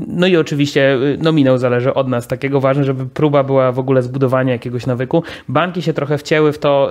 No 0.06 0.26
i 0.26 0.36
oczywiście 0.36 0.94
y, 0.94 1.18
nominał 1.22 1.58
zależy 1.58 1.94
od 1.94 2.08
nas. 2.08 2.26
Takiego 2.26 2.60
ważne, 2.60 2.84
żeby 2.84 3.06
próba 3.06 3.42
była 3.42 3.72
w 3.72 3.78
ogóle 3.78 4.02
zbudowania 4.02 4.52
jakiegoś 4.52 4.86
nawyku. 4.86 5.22
Banki 5.48 5.82
się 5.82 5.92
trochę 5.92 6.18
wcięły 6.18 6.52
w 6.52 6.58
to 6.58 6.90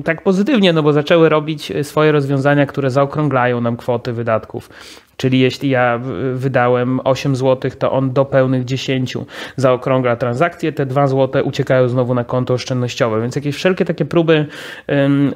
y, 0.00 0.02
tak 0.02 0.22
pozytywnie, 0.22 0.72
no 0.72 0.82
bo 0.82 0.92
zaczęły 0.92 1.28
robić 1.28 1.72
swoje 1.82 2.12
rozwiązania, 2.12 2.66
które 2.66 2.90
zaokrąglają 2.90 3.49
nam 3.60 3.76
kwoty 3.76 4.12
wydatków. 4.12 4.70
Czyli 5.20 5.40
jeśli 5.40 5.70
ja 5.70 6.00
wydałem 6.34 7.00
8 7.04 7.36
zł, 7.36 7.70
to 7.78 7.92
on 7.92 8.12
do 8.12 8.24
pełnych 8.24 8.64
10 8.64 9.16
zaokrągla 9.56 10.16
transakcję, 10.16 10.72
te 10.72 10.86
2 10.86 11.06
zł 11.06 11.46
uciekają 11.46 11.88
znowu 11.88 12.14
na 12.14 12.24
konto 12.24 12.54
oszczędnościowe. 12.54 13.20
Więc 13.20 13.36
jakieś 13.36 13.56
wszelkie 13.56 13.84
takie 13.84 14.04
próby 14.04 14.46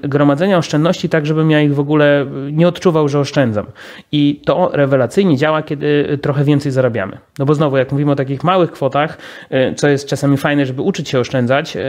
gromadzenia 0.03 0.59
oszczędności, 0.59 1.09
tak 1.09 1.27
żebym 1.27 1.51
ja 1.51 1.61
ich 1.61 1.75
w 1.75 1.81
ogóle 1.81 2.27
nie 2.53 2.69
odczuwał, 2.69 3.09
że 3.09 3.21
oszczędzam. 3.21 3.67
I 4.13 4.41
to 4.45 4.71
rewelacyjnie 4.73 5.37
działa, 5.37 5.63
kiedy 5.63 6.19
trochę 6.23 6.45
więcej 6.45 6.73
zarabiamy. 6.73 7.19
No 7.39 7.47
bo 7.47 7.55
znowu, 7.55 7.77
jak 7.77 7.93
mówimy 7.93 8.13
o 8.13 8.17
takich 8.17 8.45
małych 8.45 8.73
kwotach, 8.73 9.19
y, 9.53 9.75
co 9.75 9.89
jest 9.89 10.09
czasami 10.09 10.37
fajne, 10.37 10.67
żeby 10.67 10.83
uczyć 10.83 11.09
się 11.09 11.21
oszczędzać, 11.21 11.77
y, 11.77 11.81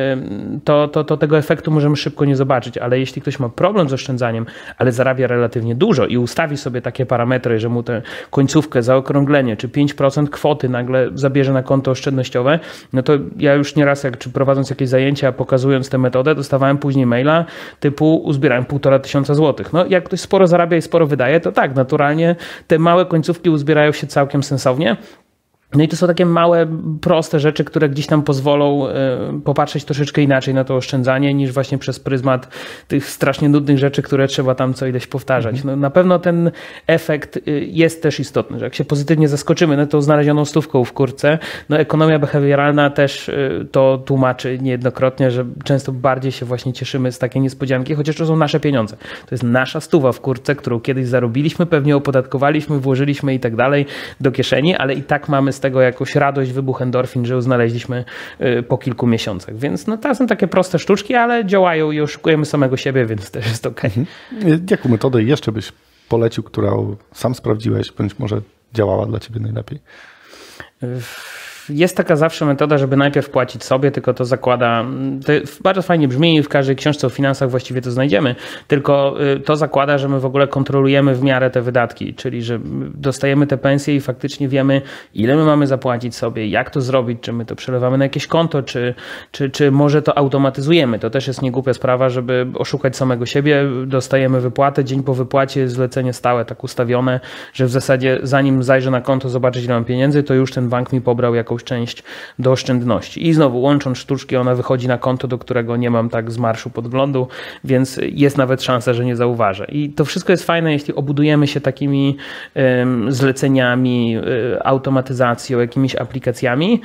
to, 0.64 0.88
to, 0.88 1.04
to 1.04 1.18
tego 1.18 1.38
efektu 1.38 1.72
możemy 1.72 1.96
szybko 1.96 2.26
nie 2.26 2.36
zobaczyć. 2.36 2.78
Ale 2.78 3.00
jeśli 3.00 3.22
ktoś 3.22 3.40
ma 3.40 3.50
problem 3.50 3.90
z 3.90 3.94
oszczędzaniem, 3.94 4.46
ale 4.78 4.92
zarabia 4.92 5.28
relatywnie 5.28 5.76
dużo 5.76 6.06
i 6.06 6.18
ustawi 6.18 6.58
sobie 6.58 6.82
takie 6.82 7.06
parametry, 7.06 7.60
że 7.60 7.70
mu 7.70 7.85
tę 7.86 8.02
końcówkę, 8.32 8.84
zaokrąglenie, 8.84 9.58
czy 9.58 9.68
5% 9.68 10.30
kwoty 10.30 10.70
nagle 10.70 11.10
zabierze 11.14 11.54
na 11.54 11.64
konto 11.64 11.92
oszczędnościowe, 11.92 12.60
no 12.94 13.04
to 13.04 13.14
ja 13.38 13.54
już 13.54 13.76
nieraz, 13.76 14.04
jak 14.04 14.18
czy 14.18 14.30
prowadząc 14.30 14.70
jakieś 14.70 14.90
zajęcia, 14.90 15.32
pokazując 15.32 15.90
tę 15.90 15.98
metodę, 15.98 16.36
dostawałem 16.36 16.78
później 16.78 17.06
maila 17.06 17.46
typu 17.80 18.16
uzbierałem 18.16 18.66
półtora 18.66 19.00
tysiąca 19.00 19.34
złotych. 19.34 19.74
No 19.74 19.86
jak 19.86 20.04
ktoś 20.04 20.20
sporo 20.20 20.48
zarabia 20.48 20.78
i 20.78 20.82
sporo 20.82 21.08
wydaje, 21.08 21.40
to 21.40 21.52
tak, 21.52 21.76
naturalnie 21.76 22.36
te 22.68 22.80
małe 22.80 23.06
końcówki 23.06 23.50
uzbierają 23.50 23.92
się 23.92 24.08
całkiem 24.08 24.44
sensownie. 24.44 24.98
No 25.76 25.84
i 25.84 25.88
to 25.88 25.96
są 25.96 26.08
takie 26.08 26.26
małe, 26.26 26.68
proste 27.02 27.40
rzeczy, 27.40 27.64
które 27.64 27.90
gdzieś 27.90 28.08
tam 28.08 28.24
pozwolą 28.24 28.88
e, 28.88 29.42
popatrzeć 29.44 29.86
troszeczkę 29.86 30.22
inaczej 30.22 30.54
na 30.54 30.64
to 30.64 30.76
oszczędzanie, 30.76 31.34
niż 31.34 31.52
właśnie 31.52 31.78
przez 31.78 32.00
pryzmat 32.00 32.48
tych 32.88 33.10
strasznie 33.10 33.50
nudnych 33.50 33.78
rzeczy, 33.78 34.02
które 34.02 34.28
trzeba 34.28 34.56
tam 34.56 34.74
co 34.74 34.88
ileś 34.88 35.08
powtarzać. 35.08 35.64
No, 35.64 35.76
na 35.76 35.90
pewno 35.90 36.20
ten 36.20 36.52
efekt 36.88 37.38
e, 37.38 37.42
jest 37.52 38.04
też 38.04 38.20
istotny, 38.20 38.60
że 38.60 38.66
jak 38.66 38.76
się 38.76 38.86
pozytywnie 38.86 39.28
zaskoczymy 39.28 39.78
no 39.78 39.88
tą 39.88 40.02
znalezioną 40.02 40.46
stówką 40.46 40.84
w 40.84 40.94
kurce, 40.94 41.40
no 41.70 41.78
ekonomia 41.78 42.20
behawioralna 42.20 42.90
też 42.90 43.30
e, 43.30 43.50
to 43.72 43.98
tłumaczy 43.98 44.60
niejednokrotnie, 44.62 45.32
że 45.32 45.46
często 45.64 45.92
bardziej 45.92 46.32
się 46.32 46.46
właśnie 46.46 46.74
cieszymy 46.74 47.12
z 47.12 47.20
takiej 47.20 47.42
niespodzianki, 47.42 47.96
chociaż 47.96 48.16
to 48.16 48.26
są 48.26 48.36
nasze 48.36 48.60
pieniądze. 48.60 48.98
To 48.98 49.36
jest 49.36 49.44
nasza 49.44 49.80
stuwa 49.80 50.12
w 50.12 50.22
kurce, 50.22 50.56
którą 50.56 50.80
kiedyś 50.80 51.08
zarobiliśmy, 51.08 51.66
pewnie 51.66 51.96
opodatkowaliśmy, 51.96 52.80
włożyliśmy 52.80 53.34
i 53.34 53.40
tak 53.40 53.56
dalej 53.56 53.86
do 54.22 54.32
kieszeni, 54.32 54.76
ale 54.76 54.94
i 54.94 55.04
tak 55.04 55.30
mamy 55.30 55.54
z 55.54 55.60
tego 55.66 55.82
jakąś 55.82 56.16
radość, 56.16 56.52
wybuch 56.52 56.82
endorfin, 56.82 57.26
że 57.26 57.34
ją 57.34 57.42
znaleźliśmy 57.42 58.06
y, 58.42 58.64
po 58.64 58.78
kilku 58.78 59.08
miesiącach. 59.08 59.58
Więc 59.58 59.88
no, 59.88 59.98
to 59.98 60.16
są 60.16 60.28
takie 60.28 60.48
proste 60.48 60.80
sztuczki, 60.80 61.16
ale 61.16 61.46
działają 61.46 61.92
i 61.92 62.02
oszukujemy 62.02 62.46
samego 62.46 62.78
siebie, 62.78 63.06
więc 63.06 63.32
też 63.32 63.48
jest 63.48 63.66
ok. 63.66 63.86
Mhm. 63.86 64.06
Jaką 64.70 64.90
metodę 64.90 65.24
jeszcze 65.24 65.52
byś 65.52 65.72
polecił, 66.10 66.44
którą 66.44 66.96
sam 67.14 67.36
sprawdziłeś, 67.36 67.92
bądź 67.92 68.20
może 68.20 68.42
działała 68.74 69.06
dla 69.06 69.20
ciebie 69.20 69.40
najlepiej? 69.40 69.80
Jest 71.70 71.98
taka 71.98 72.16
zawsze 72.16 72.46
metoda, 72.46 72.78
żeby 72.78 72.98
najpierw 72.98 73.30
płacić 73.30 73.64
sobie, 73.64 73.92
tylko 73.92 74.14
to 74.14 74.26
zakłada, 74.26 74.86
to 75.26 75.34
bardzo 75.62 75.82
fajnie 75.82 76.08
brzmi, 76.08 76.44
w 76.44 76.50
każdej 76.50 76.76
książce 76.76 77.08
o 77.08 77.10
finansach 77.10 77.50
właściwie 77.50 77.82
to 77.82 77.92
znajdziemy, 77.92 78.36
tylko 78.68 79.16
y, 79.36 79.40
to 79.40 79.58
zakłada, 79.58 79.98
że 79.98 80.10
my 80.10 80.20
w 80.20 80.26
ogóle 80.26 80.48
kontrolujemy 80.48 81.16
w 81.16 81.24
miarę 81.24 81.50
te 81.50 81.62
wydatki, 81.62 82.14
czyli 82.14 82.44
że 82.44 82.60
dostajemy 82.94 83.48
te 83.48 83.58
pensje 83.58 83.96
i 83.96 84.02
faktycznie 84.02 84.48
wiemy, 84.48 84.82
ile 85.14 85.36
my 85.36 85.46
mamy 85.46 85.68
zapłacić 85.68 86.16
sobie, 86.16 86.48
jak 86.48 86.70
to 86.70 86.82
zrobić, 86.82 87.20
czy 87.22 87.34
my 87.34 87.46
to 87.46 87.56
przelewamy 87.56 87.98
na 87.98 88.06
jakieś 88.06 88.28
konto, 88.28 88.64
czy, 88.64 88.96
czy, 89.32 89.50
czy 89.50 89.72
może 89.72 90.02
to 90.02 90.18
automatyzujemy. 90.18 91.00
To 91.00 91.10
też 91.10 91.28
jest 91.28 91.42
niegłupia 91.42 91.74
sprawa, 91.74 92.10
żeby 92.10 92.48
oszukać 92.54 92.98
samego 92.98 93.26
siebie. 93.26 93.64
Dostajemy 93.86 94.42
wypłatę, 94.42 94.84
dzień 94.84 95.04
po 95.04 95.14
wypłacie 95.14 95.70
zlecenie 95.70 96.14
stałe 96.14 96.46
tak 96.46 96.64
ustawione, 96.64 97.20
że 97.54 97.66
w 97.66 97.70
zasadzie 97.70 98.20
zanim 98.24 98.64
zajrzę 98.64 98.92
na 98.92 99.02
konto, 99.02 99.30
zobaczyć 99.30 99.66
ile 99.66 99.74
mam 99.74 99.86
pieniędzy, 99.86 100.24
to 100.24 100.34
już 100.34 100.52
ten 100.52 100.70
bank 100.70 100.94
mi 100.94 101.02
pobrał 101.02 101.36
jakąś 101.56 101.64
część 101.64 102.04
do 102.40 102.52
oszczędności. 102.52 103.28
I 103.28 103.34
znowu 103.34 103.62
łącząc 103.62 103.98
sztuczki, 103.98 104.36
ona 104.36 104.56
wychodzi 104.56 104.88
na 104.88 104.98
konto, 104.98 105.28
do 105.28 105.38
którego 105.38 105.78
nie 105.78 105.90
mam 105.90 106.10
tak 106.10 106.32
z 106.32 106.38
marszu 106.38 106.70
podglądu, 106.70 107.28
więc 107.64 108.00
jest 108.12 108.38
nawet 108.38 108.64
szansa, 108.64 108.94
że 108.94 109.06
nie 109.06 109.16
zauważę. 109.16 109.66
I 109.70 109.90
to 109.90 110.06
wszystko 110.06 110.34
jest 110.34 110.46
fajne, 110.46 110.74
jeśli 110.74 110.96
obudujemy 110.96 111.48
się 111.48 111.62
takimi 111.62 112.18
zleceniami, 113.08 114.18
y, 114.18 114.64
automatyzacją, 114.64 115.60
jakimiś 115.60 115.96
aplikacjami, 115.96 116.82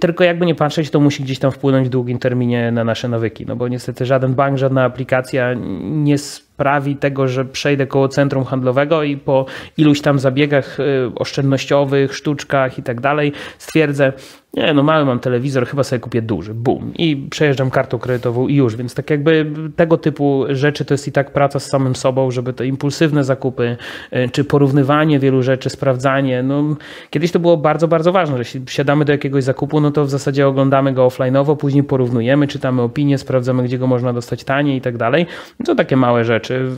tylko 0.00 0.24
jakby 0.24 0.46
nie 0.46 0.54
patrzeć, 0.54 0.90
to 0.90 1.00
musi 1.00 1.22
gdzieś 1.22 1.38
tam 1.38 1.52
wpłynąć 1.52 1.86
w 1.86 1.90
długim 1.90 2.18
terminie 2.18 2.72
na 2.72 2.84
nasze 2.84 3.08
nawyki. 3.08 3.46
No 3.46 3.56
bo 3.56 3.68
niestety 3.68 4.06
żaden 4.06 4.34
bank, 4.34 4.58
żadna 4.58 4.84
aplikacja 4.84 5.54
nie 5.80 6.18
sprawi 6.56 6.96
tego, 6.96 7.28
że 7.28 7.44
przejdę 7.44 7.86
koło 7.86 8.08
centrum 8.08 8.44
handlowego 8.44 9.02
i 9.02 9.16
po 9.16 9.46
iluś 9.76 10.00
tam 10.00 10.18
zabiegach 10.18 10.80
y, 10.80 11.10
oszczędnościowych, 11.14 12.14
sztuczkach 12.16 12.78
i 12.78 12.82
tak 12.82 13.00
dalej 13.00 13.32
stwierdzę, 13.58 14.12
nie, 14.56 14.74
no 14.74 14.82
mały 14.82 15.04
mam 15.04 15.20
telewizor, 15.20 15.66
chyba 15.66 15.84
sobie 15.84 16.00
kupię 16.00 16.22
duży, 16.22 16.54
bum. 16.54 16.92
I 16.98 17.26
przejeżdżam 17.30 17.70
kartą 17.70 17.98
kredytową 17.98 18.48
i 18.48 18.54
już, 18.54 18.76
więc 18.76 18.94
tak 18.94 19.10
jakby 19.10 19.46
tego 19.76 19.98
typu 19.98 20.44
rzeczy 20.48 20.84
to 20.84 20.94
jest 20.94 21.08
i 21.08 21.12
tak 21.12 21.30
praca 21.30 21.60
z 21.60 21.68
samym 21.68 21.96
sobą, 21.96 22.30
żeby 22.30 22.52
te 22.52 22.66
impulsywne 22.66 23.24
zakupy, 23.24 23.76
y, 24.12 24.28
czy 24.32 24.44
porównywanie 24.44 25.18
wielu 25.18 25.42
rzeczy, 25.42 25.70
sprawdzanie. 25.70 26.42
No, 26.42 26.76
kiedyś 27.10 27.32
to 27.32 27.38
było 27.38 27.56
bardzo, 27.56 27.88
bardzo 27.88 28.12
ważne, 28.12 28.36
że 28.36 28.40
jeśli 28.40 28.62
siadamy 28.68 29.04
do 29.04 29.12
jakiegoś 29.12 29.44
zakupu, 29.44 29.80
no 29.80 29.90
to 29.90 30.04
w 30.04 30.10
zasadzie 30.10 30.48
oglądamy 30.48 30.92
go 30.92 31.06
offline'owo, 31.06 31.56
później 31.56 31.84
porównujemy, 31.84 32.46
czytamy 32.46 32.82
opinie, 32.82 33.18
sprawdzamy, 33.18 33.62
gdzie 33.62 33.78
go 33.78 33.86
można 33.86 34.12
dostać 34.12 34.44
taniej 34.44 34.76
i 34.76 34.80
tak 34.80 34.96
dalej. 34.96 35.26
To 35.64 35.74
takie 35.74 35.96
małe 35.96 36.24
rzeczy 36.24 36.45
rzeczy. 36.46 36.70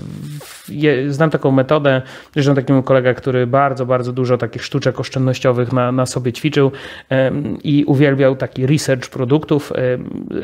Znam 1.09 1.31
taką 1.31 1.51
metodę, 1.51 2.03
zresztą 2.35 2.55
taki 2.55 2.73
mój 2.73 2.83
kolega, 2.83 3.15
który 3.15 3.47
bardzo, 3.47 3.87
bardzo 3.87 4.13
dużo 4.13 4.39
takich 4.39 4.65
sztuczek 4.65 5.01
oszczędnościowych 5.01 5.73
na, 5.73 5.93
na 5.93 6.07
sobie 6.07 6.33
ćwiczył 6.33 6.71
i 7.65 7.85
uwielbiał 7.85 8.37
taki 8.37 8.67
research 8.67 9.09
produktów. 9.09 9.73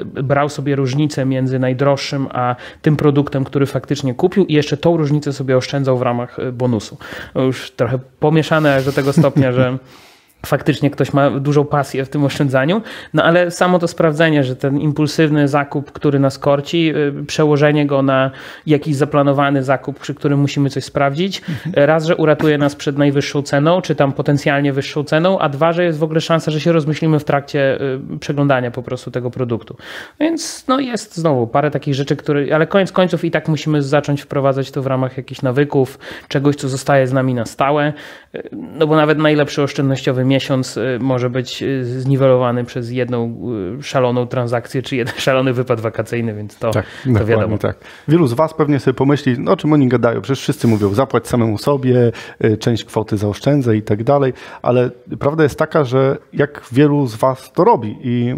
Brał 0.05 0.49
sobie 0.49 0.77
różnicę 0.77 1.25
między 1.25 1.59
najdroższym 1.59 2.29
a 2.33 2.57
tym 2.83 2.97
produktem, 2.97 3.45
który 3.45 3.67
faktycznie 3.67 4.15
kupił 4.15 4.45
i 4.45 4.55
jeszcze 4.55 4.77
tą 4.77 4.97
różnicę 4.97 5.33
sobie 5.33 5.57
oszczędzał 5.57 5.99
w 5.99 6.03
ramach 6.03 6.39
e, 6.39 6.53
bonusu. 6.53 6.99
Już 7.35 7.71
trochę 7.71 7.99
pomieszane 8.21 8.75
aż 8.75 8.85
do 8.85 8.93
tego 8.93 9.13
stopnia, 9.13 9.53
że 9.53 9.79
faktycznie 10.45 10.91
ktoś 10.91 11.13
ma 11.13 11.31
dużą 11.31 11.65
pasję 11.65 12.05
w 12.05 12.09
tym 12.09 12.25
oszczędzaniu, 12.25 12.83
no 13.15 13.25
ale 13.25 13.51
samo 13.51 13.79
to 13.79 13.89
sprawdzenie, 13.89 14.45
że 14.45 14.57
ten 14.57 14.79
impulsywny 14.79 15.49
zakup, 15.49 15.93
który 15.93 16.19
nas 16.19 16.39
korci, 16.39 16.93
y, 16.97 17.25
przełożenie 17.27 17.87
go 17.87 18.03
na 18.03 18.31
jakiś 18.67 18.97
zaplanowany 18.97 19.63
zakup, 19.63 19.99
przy 19.99 20.15
którym 20.15 20.41
musimy 20.41 20.71
coś 20.71 20.85
sprawdzić, 20.85 21.43
mhm. 21.49 21.87
raz, 21.87 22.05
że 22.05 22.17
uratuje 22.17 22.59
nas 22.59 22.75
przed 22.77 22.99
najwyższą 22.99 23.43
ceną, 23.43 23.81
czy 23.81 23.95
tam 23.95 24.13
potencjalnie 24.13 24.73
wyższą 24.73 25.05
ceną, 25.05 25.39
a 25.39 25.49
dwa, 25.49 25.73
że 25.73 25.85
jest 25.85 25.99
w 25.99 26.03
ogóle 26.03 26.21
szansa, 26.21 26.51
że 26.51 26.61
się 26.61 26.73
rozmyślimy 26.73 27.19
w 27.19 27.25
trakcie 27.25 27.81
y, 28.15 28.19
przeglądania 28.21 28.71
po 28.71 28.83
prostu 28.83 29.11
tego 29.11 29.31
produktu. 29.31 29.77
Więc 30.21 30.65
no 30.69 30.81
jest 30.81 31.17
znowu 31.17 31.47
parę 31.47 31.71
takich 31.71 31.95
rzeczy, 31.95 32.17
które, 32.17 32.55
ale 32.55 32.67
koniec 32.67 32.93
końców 32.93 33.25
i 33.25 33.31
tak 33.31 33.49
musimy 33.49 33.83
zacząć 33.83 34.23
wprowadzać 34.23 34.71
to 34.71 34.83
w 34.83 34.87
ramach 34.87 35.17
jakichś 35.17 35.43
nawyków, 35.43 35.99
czegoś, 36.29 36.57
co 36.57 36.69
zostaje 36.69 37.07
z 37.07 37.13
nami 37.13 37.35
na 37.35 37.45
stałe, 37.45 37.93
y, 38.35 38.49
no 38.53 38.87
bo 38.87 38.97
nawet 38.97 39.19
najlepszy 39.19 39.63
oszczędnościowy 39.63 40.25
miesiąc 40.35 40.77
y, 40.77 40.99
może 41.01 41.31
być 41.31 41.63
y, 41.63 42.01
zniwelowany 42.01 42.65
przez 42.65 42.91
jedną 42.91 43.37
y, 43.79 43.83
szaloną 43.83 44.27
transakcję, 44.27 44.83
czy 44.83 44.97
jeden 44.97 45.15
szalony 45.27 45.53
wypad 45.53 45.81
wakacyjny, 45.81 46.35
więc 46.35 46.59
to, 46.59 46.71
tak, 46.71 46.87
to 47.19 47.25
wiadomo. 47.25 47.59
Tak. 47.59 47.77
Wielu 48.09 48.27
z 48.27 48.33
Was 48.33 48.55
pewnie 48.55 48.81
sobie 48.81 48.95
pomyśli, 48.95 49.39
no 49.39 49.53
o 49.53 49.57
czym 49.57 49.73
oni 49.73 49.89
gadają, 49.89 50.21
przecież 50.21 50.41
wszyscy 50.41 50.69
mówią, 50.69 50.95
zapłać 50.95 51.29
samemu 51.29 51.59
sobie, 51.59 52.13
część 52.59 52.85
kwoty 52.85 53.17
zaoszczędzę 53.17 53.77
i 53.77 53.83
tak 53.83 54.05
dalej, 54.05 54.33
ale 54.63 54.91
prawda 55.19 55.43
jest 55.43 55.59
taka, 55.59 55.85
że 55.85 56.17
jak 56.33 56.63
wielu 56.73 57.07
z 57.07 57.17
Was 57.17 57.53
to 57.53 57.65
robi 57.65 57.97
i 58.03 58.35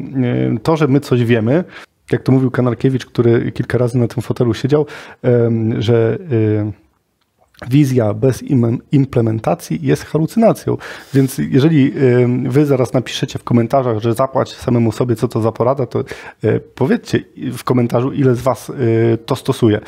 to, 0.62 0.76
że 0.76 0.88
my 0.88 1.00
coś 1.00 1.24
wiemy, 1.24 1.64
jak 2.12 2.22
to 2.22 2.32
mówił 2.32 2.50
Kanarkiewicz, 2.50 3.06
który 3.06 3.52
kilka 3.52 3.78
razy 3.78 3.98
na 3.98 4.08
tym 4.08 4.22
fotelu 4.22 4.54
siedział, 4.54 4.86
że 5.78 6.18
wizja 7.68 8.14
bez 8.14 8.44
implementacji 8.92 9.78
jest 9.82 10.04
halucynacją. 10.04 10.76
Więc 11.14 11.38
jeżeli 11.38 11.92
wy 12.48 12.66
zaraz 12.66 12.92
napiszecie 12.92 13.38
w 13.38 13.44
komentarzach, 13.44 13.98
że 13.98 14.14
zapłać 14.14 14.54
samemu 14.54 14.92
sobie, 14.92 15.16
co 15.16 15.28
to 15.28 15.40
za 15.40 15.52
porada, 15.52 15.86
to 15.86 16.00
e, 16.44 16.60
powiedzcie 16.60 17.20
w 17.52 17.64
komentarzu, 17.64 18.12
ile 18.12 18.34
z 18.34 18.40
was 18.40 18.70
e, 18.70 18.72
to 19.18 19.36
stosuje. 19.36 19.80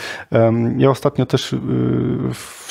Ja 0.76 0.90
ostatnio 0.90 1.26
też 1.26 1.52
e, 1.52 1.58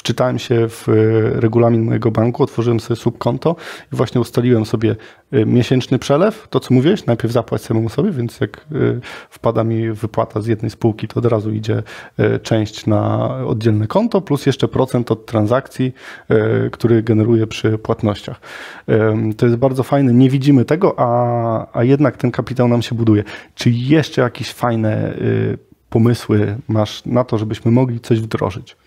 wczytałem 0.08 0.40
się 0.40 0.70
w 0.70 0.88
regulamin 1.36 1.82
mojego 1.82 2.12
banku, 2.12 2.44
otworzyłem 2.44 2.80
sobie 2.80 2.96
subkonto 2.96 3.56
i 3.94 3.96
właśnie 3.96 4.22
ustaliłem 4.22 4.66
sobie 4.66 4.96
miesięczny 5.32 6.00
przelew, 6.00 6.48
to 6.50 6.60
co 6.60 6.74
mówiłeś, 6.74 7.06
najpierw 7.06 7.34
zapłać 7.34 7.62
samemu 7.62 7.90
sobie, 7.90 8.12
więc 8.12 8.40
jak 8.40 8.66
wpada 9.30 9.64
mi 9.64 9.92
wypłata 9.92 10.42
z 10.42 10.48
jednej 10.48 10.72
spółki, 10.72 11.08
to 11.08 11.20
od 11.20 11.26
razu 11.26 11.52
idzie 11.52 11.84
część 12.44 12.86
na 12.86 13.30
oddzielne 13.46 13.88
konto, 13.88 14.22
plus 14.22 14.46
jeszcze 14.46 14.68
procent 14.68 15.12
od 15.12 15.26
transakcji, 15.26 15.94
e, 16.30 16.70
który 16.70 17.04
generuje 17.04 17.48
przy 17.48 17.78
płatnościach. 17.78 18.42
To 19.38 19.46
jest 19.46 19.58
bardzo 19.58 19.84
fajne. 19.84 20.14
Nie 20.14 20.30
widzimy 20.30 20.66
tego, 20.66 20.94
a, 20.98 21.80
a 21.80 21.84
jednak 21.84 22.18
ten 22.18 22.32
kapitał 22.32 22.68
nam 22.68 22.82
się 22.82 22.96
buduje. 22.96 23.24
Czy 23.56 23.70
jeszcze 23.70 24.22
jakieś 24.22 24.52
fajne 24.52 25.14
pomysły 25.90 26.58
masz 26.68 27.06
na 27.06 27.24
to, 27.24 27.38
żebyśmy 27.38 27.72
mogli 27.72 28.00
coś 28.00 28.20
wdrożyć? 28.20 28.78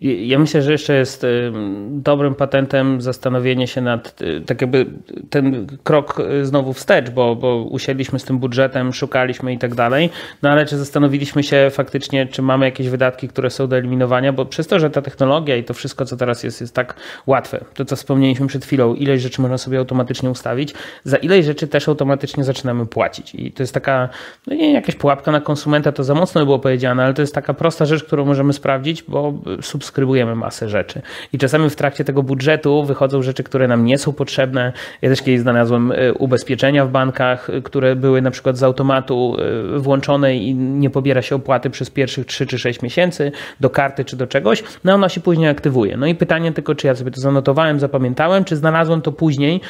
Ja 0.00 0.38
myślę, 0.38 0.62
że 0.62 0.72
jeszcze 0.72 0.94
jest 0.94 1.24
y, 1.24 1.52
dobrym 1.90 2.34
patentem 2.34 3.00
zastanowienie 3.00 3.66
się 3.66 3.80
nad 3.80 4.22
y, 4.22 4.40
tak 4.46 4.60
jakby 4.60 4.86
ten 5.30 5.66
krok 5.84 6.20
y, 6.20 6.46
znowu 6.46 6.72
wstecz, 6.72 7.10
bo, 7.10 7.36
bo 7.36 7.56
usiedliśmy 7.56 8.18
z 8.18 8.24
tym 8.24 8.38
budżetem, 8.38 8.92
szukaliśmy 8.92 9.52
i 9.52 9.58
tak 9.58 9.74
dalej, 9.74 10.10
no 10.42 10.50
ale 10.50 10.66
czy 10.66 10.78
zastanowiliśmy 10.78 11.42
się 11.42 11.68
faktycznie, 11.70 12.26
czy 12.26 12.42
mamy 12.42 12.64
jakieś 12.64 12.88
wydatki, 12.88 13.28
które 13.28 13.50
są 13.50 13.68
do 13.68 13.76
eliminowania, 13.76 14.32
bo 14.32 14.46
przez 14.46 14.66
to, 14.66 14.78
że 14.78 14.90
ta 14.90 15.02
technologia 15.02 15.56
i 15.56 15.64
to 15.64 15.74
wszystko, 15.74 16.04
co 16.04 16.16
teraz 16.16 16.42
jest, 16.42 16.60
jest 16.60 16.74
tak 16.74 16.94
łatwe, 17.26 17.64
to 17.74 17.84
co 17.84 17.96
wspomnieliśmy 17.96 18.46
przed 18.46 18.64
chwilą, 18.64 18.94
ileś 18.94 19.22
rzeczy 19.22 19.40
można 19.40 19.58
sobie 19.58 19.78
automatycznie 19.78 20.30
ustawić, 20.30 20.74
za 21.04 21.16
ileś 21.16 21.46
rzeczy 21.46 21.68
też 21.68 21.88
automatycznie 21.88 22.44
zaczynamy 22.44 22.86
płacić. 22.86 23.34
I 23.34 23.52
to 23.52 23.62
jest 23.62 23.74
taka, 23.74 24.08
no 24.46 24.54
nie 24.54 24.72
jakaś 24.72 24.94
pułapka 24.94 25.32
na 25.32 25.40
konsumenta, 25.40 25.92
to 25.92 26.04
za 26.04 26.14
mocno 26.14 26.44
było 26.44 26.58
powiedziane, 26.58 27.04
ale 27.04 27.14
to 27.14 27.22
jest 27.22 27.34
taka 27.34 27.54
prosta 27.54 27.84
rzecz, 27.84 28.04
którą 28.04 28.24
możemy 28.24 28.52
sprawdzić, 28.52 29.02
bo 29.02 29.34
subskrypcja 29.62 29.85
subskrybujemy 29.86 30.34
masę 30.34 30.68
rzeczy. 30.68 31.02
I 31.32 31.38
czasami 31.38 31.70
w 31.70 31.76
trakcie 31.76 32.04
tego 32.04 32.22
budżetu 32.22 32.84
wychodzą 32.84 33.22
rzeczy, 33.22 33.42
które 33.42 33.68
nam 33.68 33.84
nie 33.84 33.98
są 33.98 34.12
potrzebne. 34.12 34.72
Ja 35.02 35.10
też 35.10 35.22
kiedyś 35.22 35.40
znalazłem 35.40 35.92
e, 35.92 36.14
ubezpieczenia 36.14 36.86
w 36.86 36.90
bankach, 36.90 37.50
e, 37.50 37.62
które 37.62 37.96
były 37.96 38.22
na 38.22 38.30
przykład 38.30 38.56
z 38.56 38.62
automatu 38.62 39.36
e, 39.74 39.78
włączone 39.78 40.36
i 40.36 40.54
nie 40.54 40.90
pobiera 40.90 41.22
się 41.22 41.34
opłaty 41.34 41.70
przez 41.70 41.90
pierwszych 41.90 42.26
3 42.26 42.46
czy 42.46 42.58
6 42.58 42.82
miesięcy 42.82 43.32
do 43.60 43.70
karty 43.70 44.04
czy 44.04 44.16
do 44.16 44.26
czegoś, 44.26 44.64
no 44.84 44.94
ona 44.94 45.08
się 45.08 45.20
później 45.20 45.48
aktywuje. 45.48 45.96
No 45.96 46.06
i 46.06 46.14
pytanie 46.14 46.52
tylko, 46.52 46.74
czy 46.74 46.86
ja 46.86 46.94
sobie 46.94 47.10
to 47.10 47.20
zanotowałem, 47.20 47.80
zapamiętałem, 47.80 48.44
czy 48.44 48.56
znalazłem 48.56 49.02
to 49.02 49.12
później 49.12 49.60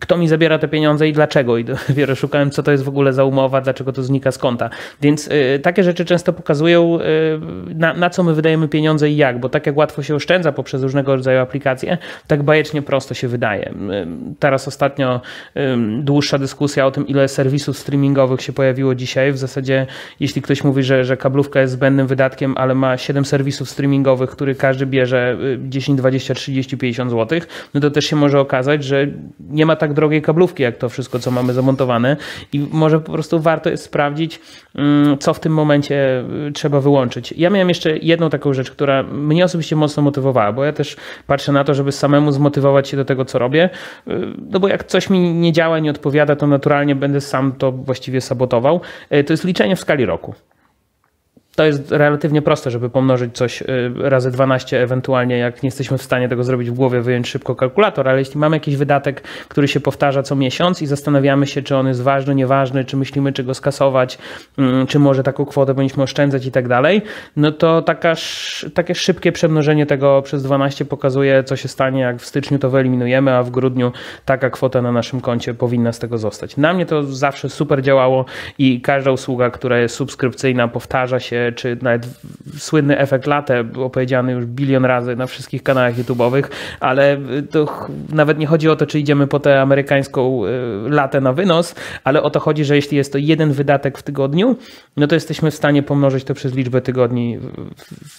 kto 0.00 0.16
mi 0.16 0.28
zabiera 0.28 0.58
te 0.58 0.68
pieniądze 0.68 1.08
i 1.08 1.12
dlaczego. 1.12 1.58
I 1.58 1.64
dopiero 1.88 2.14
szukałem, 2.14 2.50
co 2.50 2.62
to 2.62 2.72
jest 2.72 2.84
w 2.84 2.88
ogóle 2.88 3.12
za 3.12 3.24
umowa, 3.24 3.60
dlaczego 3.60 3.92
to 3.92 4.02
znika 4.02 4.32
z 4.32 4.38
konta. 4.38 4.70
Więc 5.00 5.28
y, 5.28 5.60
takie 5.62 5.82
rzeczy 5.82 6.04
często 6.04 6.32
pokazują, 6.32 6.98
y, 7.00 7.74
na, 7.74 7.94
na, 7.94 8.10
co 8.10 8.22
my 8.22 8.34
wydajemy 8.34 8.68
pieniądze 8.68 9.10
i 9.10 9.16
jak, 9.16 9.40
bo 9.40 9.48
tak 9.48 9.66
jak 9.66 9.76
łatwo 9.76 10.02
się 10.02 10.14
oszczędza 10.14 10.52
poprzez 10.52 10.82
różnego 10.82 11.16
rodzaju 11.16 11.40
aplikacje, 11.40 11.98
tak 12.26 12.42
bajecznie 12.42 12.82
prosto 12.82 13.14
się 13.14 13.28
wydaje. 13.28 13.70
Y, 13.70 13.74
teraz 14.38 14.68
ostatnio 14.68 15.20
dłuższa 15.98 16.38
dyskusja 16.38 16.86
o 16.86 16.90
tym, 16.90 17.06
ile 17.06 17.28
serwisów 17.28 17.78
streamingowych 17.78 18.42
się 18.42 18.52
pojawiło 18.52 18.94
dzisiaj. 18.94 19.32
W 19.32 19.38
zasadzie, 19.38 19.86
jeśli 20.20 20.42
ktoś 20.42 20.64
mówi, 20.64 20.82
że, 20.82 21.04
że 21.04 21.16
kablówka 21.16 21.60
jest 21.60 21.72
zbędnym 21.72 22.06
wydatkiem, 22.06 22.54
ale 22.56 22.74
ma 22.74 22.96
7 22.96 23.24
serwisów 23.24 23.70
streamingowych, 23.70 24.30
który 24.30 24.54
każdy 24.54 24.86
bierze 24.86 25.38
10, 25.68 25.98
20, 25.98 26.34
30, 26.34 26.78
50 26.78 27.10
zł, 27.10 27.40
no 27.74 27.80
to 27.80 27.90
też 27.90 28.04
się 28.04 28.16
może 28.16 28.40
okazać, 28.40 28.84
że 28.84 29.06
nie 29.50 29.66
ma 29.66 29.76
tak 29.76 29.85
tak 29.86 29.94
drogiej 29.94 30.22
kablówki, 30.22 30.62
jak 30.62 30.76
to 30.76 30.88
wszystko, 30.88 31.18
co 31.18 31.30
mamy 31.30 31.52
zamontowane 31.52 32.16
i 32.52 32.66
może 32.72 33.00
po 33.00 33.12
prostu 33.12 33.40
warto 33.40 33.70
jest 33.70 33.84
sprawdzić, 33.84 34.40
mm, 34.74 35.18
co 35.18 35.34
w 35.34 35.40
tym 35.40 35.52
momencie 35.52 36.24
y, 36.48 36.52
trzeba 36.52 36.80
wyłączyć. 36.80 37.34
Ja 37.36 37.50
miałem 37.50 37.68
jeszcze 37.68 37.96
jedną 37.96 38.30
taką 38.30 38.52
rzecz, 38.52 38.70
która 38.70 39.02
mnie 39.02 39.44
osobiście 39.44 39.76
mocno 39.76 40.02
motywowała, 40.02 40.52
bo 40.52 40.64
ja 40.64 40.72
też 40.72 40.96
patrzę 41.26 41.52
na 41.52 41.64
to, 41.64 41.74
żeby 41.74 41.92
samemu 41.92 42.32
zmotywować 42.32 42.88
się 42.88 42.96
do 42.96 43.04
tego, 43.04 43.24
co 43.24 43.38
robię, 43.38 43.70
y, 44.08 44.12
no 44.50 44.60
bo 44.60 44.68
jak 44.68 44.84
coś 44.84 45.10
mi 45.10 45.34
nie 45.34 45.52
działa, 45.52 45.78
nie 45.78 45.90
odpowiada, 45.90 46.36
to 46.36 46.46
naturalnie 46.46 46.94
będę 46.94 47.20
sam 47.20 47.52
to 47.52 47.72
właściwie 47.72 48.20
sabotował. 48.20 48.80
Y, 49.12 49.24
to 49.24 49.32
jest 49.32 49.44
liczenie 49.44 49.76
w 49.76 49.80
skali 49.80 50.06
roku. 50.06 50.34
To 51.56 51.64
jest 51.64 51.92
relatywnie 51.92 52.42
proste, 52.42 52.70
żeby 52.70 52.90
pomnożyć 52.90 53.36
coś 53.36 53.62
y, 53.62 53.66
razy 53.96 54.30
12, 54.30 54.82
ewentualnie 54.82 55.38
jak 55.38 55.62
nie 55.62 55.66
jesteśmy 55.66 55.98
w 55.98 56.02
stanie 56.02 56.28
tego 56.28 56.44
zrobić 56.44 56.70
w 56.70 56.74
głowie, 56.74 57.00
wyjąć 57.00 57.28
szybko 57.28 57.56
kalkulator, 57.56 58.08
ale 58.08 58.18
jeśli 58.18 58.40
mamy 58.40 58.56
jakiś 58.56 58.76
wydatek, 58.76 59.22
który 59.48 59.68
się 59.68 59.80
powtarza 59.80 60.22
co 60.22 60.36
miesiąc 60.36 60.82
i 60.82 60.86
zastanawiamy 60.86 61.46
się, 61.46 61.62
czy 61.62 61.76
on 61.76 61.88
jest 61.88 62.02
ważny, 62.02 62.34
nieważny, 62.34 62.84
czy 62.84 62.96
myślimy, 62.96 63.32
czy 63.32 63.44
go 63.44 63.54
skasować, 63.54 64.18
mm, 64.58 64.86
czy 64.86 64.98
może 64.98 65.22
taką 65.22 65.44
kwotę 65.44 65.74
powinniśmy 65.74 66.02
oszczędzać 66.02 66.46
i 66.46 66.50
tak 66.50 66.68
dalej, 66.68 67.02
no 67.36 67.52
to 67.52 67.82
taka, 67.82 68.14
takie 68.74 68.94
szybkie 68.94 69.32
przemnożenie 69.32 69.86
tego 69.86 70.22
przez 70.22 70.42
12 70.42 70.84
pokazuje, 70.84 71.44
co 71.44 71.56
się 71.56 71.68
stanie, 71.68 72.00
jak 72.00 72.18
w 72.20 72.26
styczniu 72.26 72.58
to 72.58 72.70
wyeliminujemy, 72.70 73.32
a 73.32 73.42
w 73.42 73.50
grudniu 73.50 73.92
taka 74.24 74.50
kwota 74.50 74.82
na 74.82 74.92
naszym 74.92 75.20
koncie 75.20 75.54
powinna 75.54 75.92
z 75.92 75.98
tego 75.98 76.18
zostać. 76.18 76.56
Na 76.56 76.74
mnie 76.74 76.86
to 76.86 77.02
zawsze 77.02 77.48
super 77.48 77.82
działało 77.82 78.24
i 78.58 78.80
każda 78.80 79.10
usługa, 79.10 79.50
która 79.50 79.78
jest 79.78 79.94
subskrypcyjna, 79.94 80.68
powtarza 80.68 81.20
się 81.20 81.45
czy 81.52 81.76
nawet 81.82 82.06
słynny 82.58 82.98
efekt 82.98 83.26
late, 83.26 83.64
opowiedziany 83.76 84.32
już 84.32 84.46
bilion 84.46 84.84
razy 84.84 85.16
na 85.16 85.26
wszystkich 85.26 85.62
kanałach 85.62 85.94
YouTube'owych, 85.94 86.44
ale 86.80 87.18
to 87.50 87.88
nawet 88.12 88.38
nie 88.38 88.46
chodzi 88.46 88.68
o 88.68 88.76
to, 88.76 88.86
czy 88.86 88.98
idziemy 89.00 89.26
po 89.26 89.40
tę 89.40 89.60
amerykańską 89.62 90.46
y, 90.46 90.50
latę 90.90 91.20
na 91.20 91.32
wynos, 91.32 91.74
ale 92.04 92.22
o 92.22 92.30
to 92.30 92.40
chodzi, 92.40 92.64
że 92.64 92.76
jeśli 92.76 92.96
jest 92.96 93.12
to 93.12 93.18
jeden 93.18 93.52
wydatek 93.52 93.98
w 93.98 94.02
tygodniu, 94.02 94.56
no 94.96 95.06
to 95.06 95.14
jesteśmy 95.14 95.50
w 95.50 95.54
stanie 95.54 95.82
pomnożyć 95.82 96.24
to 96.24 96.34
przez 96.34 96.54
liczbę 96.54 96.80
tygodni 96.80 97.38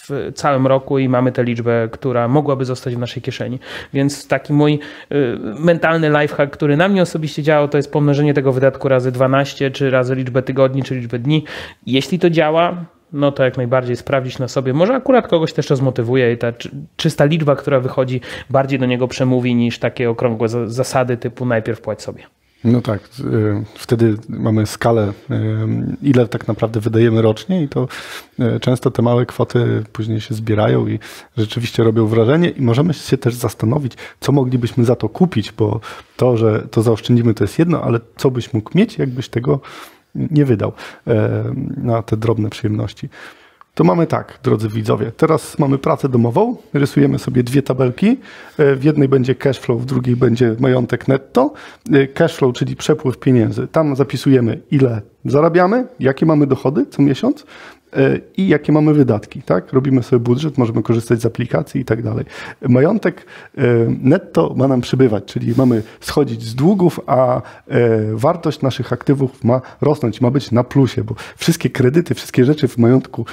w 0.09 0.31
całym 0.35 0.67
roku 0.67 0.99
i 0.99 1.09
mamy 1.09 1.31
tę 1.31 1.43
liczbę, 1.43 1.89
która 1.91 2.27
mogłaby 2.27 2.65
zostać 2.65 2.95
w 2.95 2.99
naszej 2.99 3.21
kieszeni. 3.21 3.59
Więc 3.93 4.27
taki 4.27 4.53
mój 4.53 4.79
y, 5.11 5.37
mentalny 5.59 6.09
lifehack, 6.21 6.53
który 6.53 6.77
na 6.77 6.87
mnie 6.87 7.01
osobiście 7.01 7.43
działał, 7.43 7.67
to 7.67 7.77
jest 7.77 7.91
pomnożenie 7.91 8.33
tego 8.33 8.51
wydatku 8.51 8.87
razy 8.87 9.11
12, 9.11 9.71
czy 9.71 9.89
razy 9.89 10.15
liczbę 10.15 10.41
tygodni, 10.41 10.83
czy 10.83 10.95
liczbę 10.95 11.19
dni. 11.19 11.43
Jeśli 11.85 12.19
to 12.19 12.29
działa, 12.29 12.85
no 13.13 13.31
to 13.31 13.43
jak 13.43 13.57
najbardziej 13.57 13.95
sprawdzić 13.95 14.39
na 14.39 14.47
sobie. 14.47 14.73
Może 14.73 14.95
akurat 14.95 15.27
kogoś 15.27 15.53
też 15.53 15.67
to 15.67 15.75
zmotywuje 15.75 16.33
i 16.33 16.37
ta 16.37 16.53
czysta 16.95 17.25
liczba, 17.25 17.55
która 17.55 17.79
wychodzi, 17.79 18.21
bardziej 18.49 18.79
do 18.79 18.85
niego 18.85 19.07
przemówi 19.07 19.55
niż 19.55 19.79
takie 19.79 20.09
okrągłe 20.09 20.47
zasady 20.67 21.17
typu 21.17 21.45
najpierw 21.45 21.81
płać 21.81 22.01
sobie. 22.01 22.23
No 22.63 22.81
tak, 22.81 22.99
y, 23.19 23.63
wtedy 23.75 24.15
mamy 24.29 24.65
skalę, 24.65 25.13
y, 25.31 25.35
ile 26.01 26.27
tak 26.27 26.47
naprawdę 26.47 26.79
wydajemy 26.79 27.21
rocznie 27.21 27.63
i 27.63 27.67
to 27.67 27.87
y, 28.39 28.59
często 28.59 28.91
te 28.91 29.01
małe 29.01 29.25
kwoty 29.25 29.83
później 29.93 30.21
się 30.21 30.35
zbierają 30.35 30.87
i 30.87 30.99
rzeczywiście 31.37 31.83
robią 31.83 32.07
wrażenie 32.07 32.49
i 32.49 32.61
możemy 32.61 32.93
się 32.93 33.17
też 33.17 33.35
zastanowić, 33.35 33.93
co 34.19 34.31
moglibyśmy 34.31 34.85
za 34.85 34.95
to 34.95 35.09
kupić, 35.09 35.51
bo 35.51 35.79
to, 36.17 36.37
że 36.37 36.67
to 36.71 36.81
zaoszczędzimy 36.81 37.33
to 37.33 37.43
jest 37.43 37.59
jedno, 37.59 37.81
ale 37.81 37.99
co 38.15 38.31
byś 38.31 38.53
mógł 38.53 38.77
mieć, 38.77 38.97
jakbyś 38.97 39.29
tego 39.29 39.59
nie 40.31 40.45
wydał 40.45 40.71
na 41.77 42.01
te 42.01 42.17
drobne 42.17 42.49
przyjemności. 42.49 43.09
To 43.77 43.83
mamy 43.83 44.07
tak, 44.07 44.39
drodzy 44.43 44.69
widzowie. 44.69 45.11
Teraz 45.17 45.59
mamy 45.59 45.77
pracę 45.77 46.09
domową. 46.09 46.55
Rysujemy 46.73 47.19
sobie 47.19 47.43
dwie 47.43 47.61
tabelki. 47.61 48.17
E, 48.57 48.75
w 48.75 48.83
jednej 48.83 49.07
będzie 49.07 49.35
cash 49.35 49.59
flow, 49.59 49.81
w 49.81 49.85
drugiej 49.85 50.15
będzie 50.15 50.55
majątek 50.59 51.07
netto. 51.07 51.53
E, 51.93 52.07
cash 52.07 52.35
flow, 52.35 52.53
czyli 52.53 52.75
przepływ 52.75 53.17
pieniędzy. 53.17 53.67
Tam 53.67 53.95
zapisujemy, 53.95 54.61
ile 54.71 55.01
zarabiamy, 55.25 55.87
jakie 55.99 56.25
mamy 56.25 56.47
dochody 56.47 56.85
co 56.85 57.01
miesiąc 57.01 57.45
E, 57.45 57.76
i 58.37 58.47
jakie 58.47 58.71
mamy 58.71 58.93
wydatki. 58.93 59.41
Tak? 59.41 59.73
Robimy 59.73 60.03
sobie 60.03 60.19
budżet, 60.19 60.57
możemy 60.57 60.83
korzystać 60.83 61.21
z 61.21 61.25
aplikacji 61.25 61.81
i 61.81 61.85
tak 61.85 62.03
dalej. 62.03 62.25
Majątek 62.69 63.25
e, 63.57 63.61
netto 64.01 64.53
ma 64.57 64.67
nam 64.67 64.81
przybywać, 64.81 65.25
czyli 65.25 65.53
mamy 65.57 65.83
schodzić 65.99 66.43
z 66.43 66.55
długów, 66.55 66.99
a 67.07 67.37
e, 67.37 67.41
wartość 68.13 68.61
naszych 68.61 68.93
aktywów 68.93 69.43
ma 69.43 69.61
rosnąć, 69.81 70.21
ma 70.21 70.31
być 70.31 70.51
na 70.51 70.63
plusie, 70.63 71.03
bo 71.03 71.15
wszystkie 71.37 71.69
kredyty, 71.69 72.13
wszystkie 72.13 72.45
rzeczy 72.45 72.67
w 72.67 72.77
majątku 72.77 73.25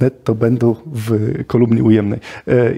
netto 0.00 0.34
będą 0.34 0.76
w 0.86 1.34
kolumnie 1.46 1.82
ujemnej. 1.82 2.20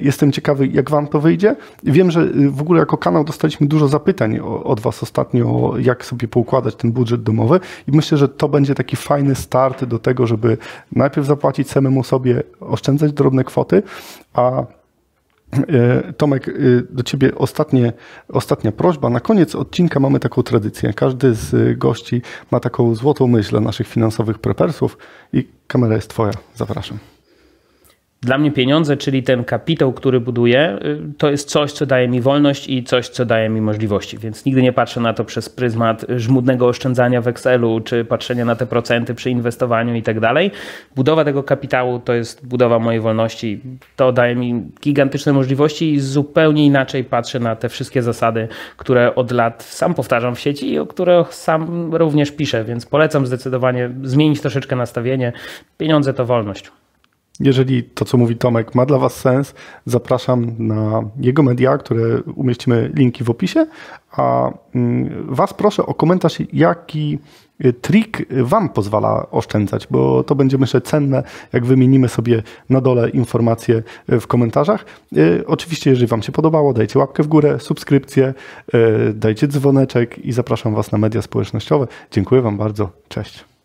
Jestem 0.02 0.32
ciekawy, 0.32 0.66
jak 0.66 0.90
Wam 0.90 1.06
to 1.06 1.20
wyjdzie. 1.20 1.56
Wiem, 1.82 2.10
że 2.10 2.26
w 2.50 2.60
ogóle 2.60 2.80
jako 2.80 2.98
kanał 2.98 3.24
dostaliśmy 3.24 3.66
dużo 3.66 3.88
zapytań 3.88 4.38
od 4.64 4.80
Was 4.80 5.02
ostatnio, 5.02 5.74
jak 5.78 6.04
sobie 6.04 6.28
poukładać 6.28 6.74
ten 6.74 6.92
budżet 6.92 7.22
domowy 7.22 7.60
i 7.88 7.96
myślę, 7.96 8.18
że 8.18 8.28
to 8.28 8.48
będzie 8.48 8.74
taki 8.74 8.96
fajny 8.96 9.34
start 9.34 9.84
do 9.84 9.98
tego, 9.98 10.26
żeby 10.26 10.58
najpierw 10.92 11.15
najpierw 11.16 11.26
zapłacić 11.26 11.70
samemu 11.70 12.04
sobie, 12.04 12.42
oszczędzać 12.60 13.12
drobne 13.12 13.44
kwoty, 13.44 13.82
a 14.34 14.64
e, 15.52 16.12
Tomek, 16.12 16.48
e, 16.48 16.52
do 16.90 17.02
ciebie 17.02 17.34
ostatnie, 17.34 17.92
ostatnia 18.28 18.72
prośba. 18.72 19.10
Na 19.10 19.20
koniec 19.20 19.54
odcinka 19.54 20.00
mamy 20.00 20.20
taką 20.20 20.42
tradycję. 20.42 20.92
Każdy 20.92 21.34
z 21.34 21.78
gości 21.78 22.22
ma 22.50 22.60
taką 22.60 22.94
złotą 22.94 23.26
myśl 23.26 23.50
dla 23.50 23.60
naszych 23.60 23.88
finansowych 23.88 24.38
prepersów 24.38 24.98
i 25.32 25.48
kamera 25.66 25.94
jest 25.94 26.10
twoja. 26.10 26.32
Zapraszam. 26.54 26.98
Dla 28.20 28.38
mnie 28.38 28.52
pieniądze, 28.52 28.96
czyli 28.96 29.22
ten 29.22 29.44
kapitał, 29.44 29.92
który 29.92 30.20
buduję, 30.20 30.78
y, 30.84 31.18
to 31.18 31.30
jest 31.30 31.48
coś, 31.48 31.72
co 31.72 31.86
daje 31.86 32.08
mi 32.08 32.20
wolność 32.20 32.68
i 32.68 32.84
coś, 32.84 33.08
co 33.08 33.24
daje 33.24 33.48
mi 33.48 33.60
możliwości. 33.60 34.18
Więc 34.18 34.44
nigdy 34.44 34.62
nie 34.62 34.72
patrzę 34.72 35.00
na 35.00 35.12
to 35.14 35.24
przez 35.24 35.48
pryzmat 35.48 36.06
żmudnego 36.16 36.66
oszczędzania 36.66 37.20
w 37.20 37.28
Excelu, 37.28 37.80
czy 37.80 38.04
patrzenia 38.04 38.44
na 38.44 38.56
te 38.56 38.66
procenty 38.66 39.14
przy 39.14 39.30
inwestowaniu 39.30 39.94
i 39.94 40.02
tak 40.02 40.20
dalej. 40.20 40.50
Budowa 40.96 41.24
tego 41.24 41.42
kapitału 41.42 41.98
to 41.98 42.12
jest 42.12 42.46
budowa 42.46 42.78
mojej 42.78 43.00
wolności. 43.00 43.60
To 43.96 44.12
daje 44.12 44.34
mi 44.34 44.62
gigantyczne 44.82 45.32
możliwości 45.32 45.92
i 45.92 46.00
zupełnie 46.00 46.66
inaczej 46.66 47.04
patrzę 47.04 47.40
na 47.40 47.56
te 47.56 47.68
wszystkie 47.68 48.02
zasady, 48.02 48.48
które 48.76 49.14
od 49.14 49.30
lat 49.30 49.62
sam 49.62 49.94
powtarzam 49.94 50.34
w 50.34 50.40
sieci 50.40 50.72
i 50.72 50.78
o 50.78 50.86
których 50.86 51.34
sam 51.34 51.94
również 51.94 52.30
piszę. 52.30 52.64
Więc 52.64 52.86
polecam 52.86 53.26
zdecydowanie 53.26 53.90
zmienić 54.02 54.40
troszeczkę 54.40 54.76
nastawienie. 54.76 55.32
Pieniądze 55.78 56.14
to 56.14 56.24
wolność. 56.24 56.70
Jeżeli 57.40 57.84
to, 57.84 58.04
co 58.04 58.18
mówi 58.18 58.36
Tomek, 58.36 58.74
ma 58.74 58.86
dla 58.86 58.98
Was 58.98 59.14
sens, 59.20 59.54
zapraszam 59.86 60.52
na 60.58 61.02
jego 61.20 61.42
media, 61.42 61.78
które 61.78 62.22
umieścimy 62.22 62.90
linki 62.94 63.24
w 63.24 63.30
opisie. 63.30 63.66
A 64.12 64.50
mm, 64.74 65.26
Was 65.34 65.54
proszę 65.54 65.86
o 65.86 65.94
komentarz, 65.94 66.38
jaki 66.52 67.18
y, 67.64 67.72
trik 67.72 68.26
Wam 68.42 68.68
pozwala 68.68 69.30
oszczędzać, 69.30 69.86
bo 69.90 70.24
to 70.24 70.34
będzie 70.34 70.58
myślę 70.58 70.80
cenne, 70.80 71.22
jak 71.52 71.66
wymienimy 71.66 72.08
sobie 72.08 72.42
na 72.70 72.80
dole 72.80 73.10
informacje 73.10 73.82
y, 74.12 74.20
w 74.20 74.26
komentarzach. 74.26 74.84
Y, 75.16 75.44
oczywiście, 75.46 75.90
jeżeli 75.90 76.06
Wam 76.06 76.22
się 76.22 76.32
podobało, 76.32 76.72
dajcie 76.72 76.98
łapkę 76.98 77.22
w 77.22 77.26
górę, 77.26 77.60
subskrypcję, 77.60 78.34
dajcie 79.14 79.48
dzwoneczek 79.48 80.18
i 80.18 80.32
zapraszam 80.32 80.74
Was 80.74 80.92
na 80.92 80.98
media 80.98 81.22
społecznościowe. 81.22 81.86
Dziękuję 82.10 82.42
Wam 82.42 82.56
bardzo. 82.56 82.90
Cześć. 83.08 83.55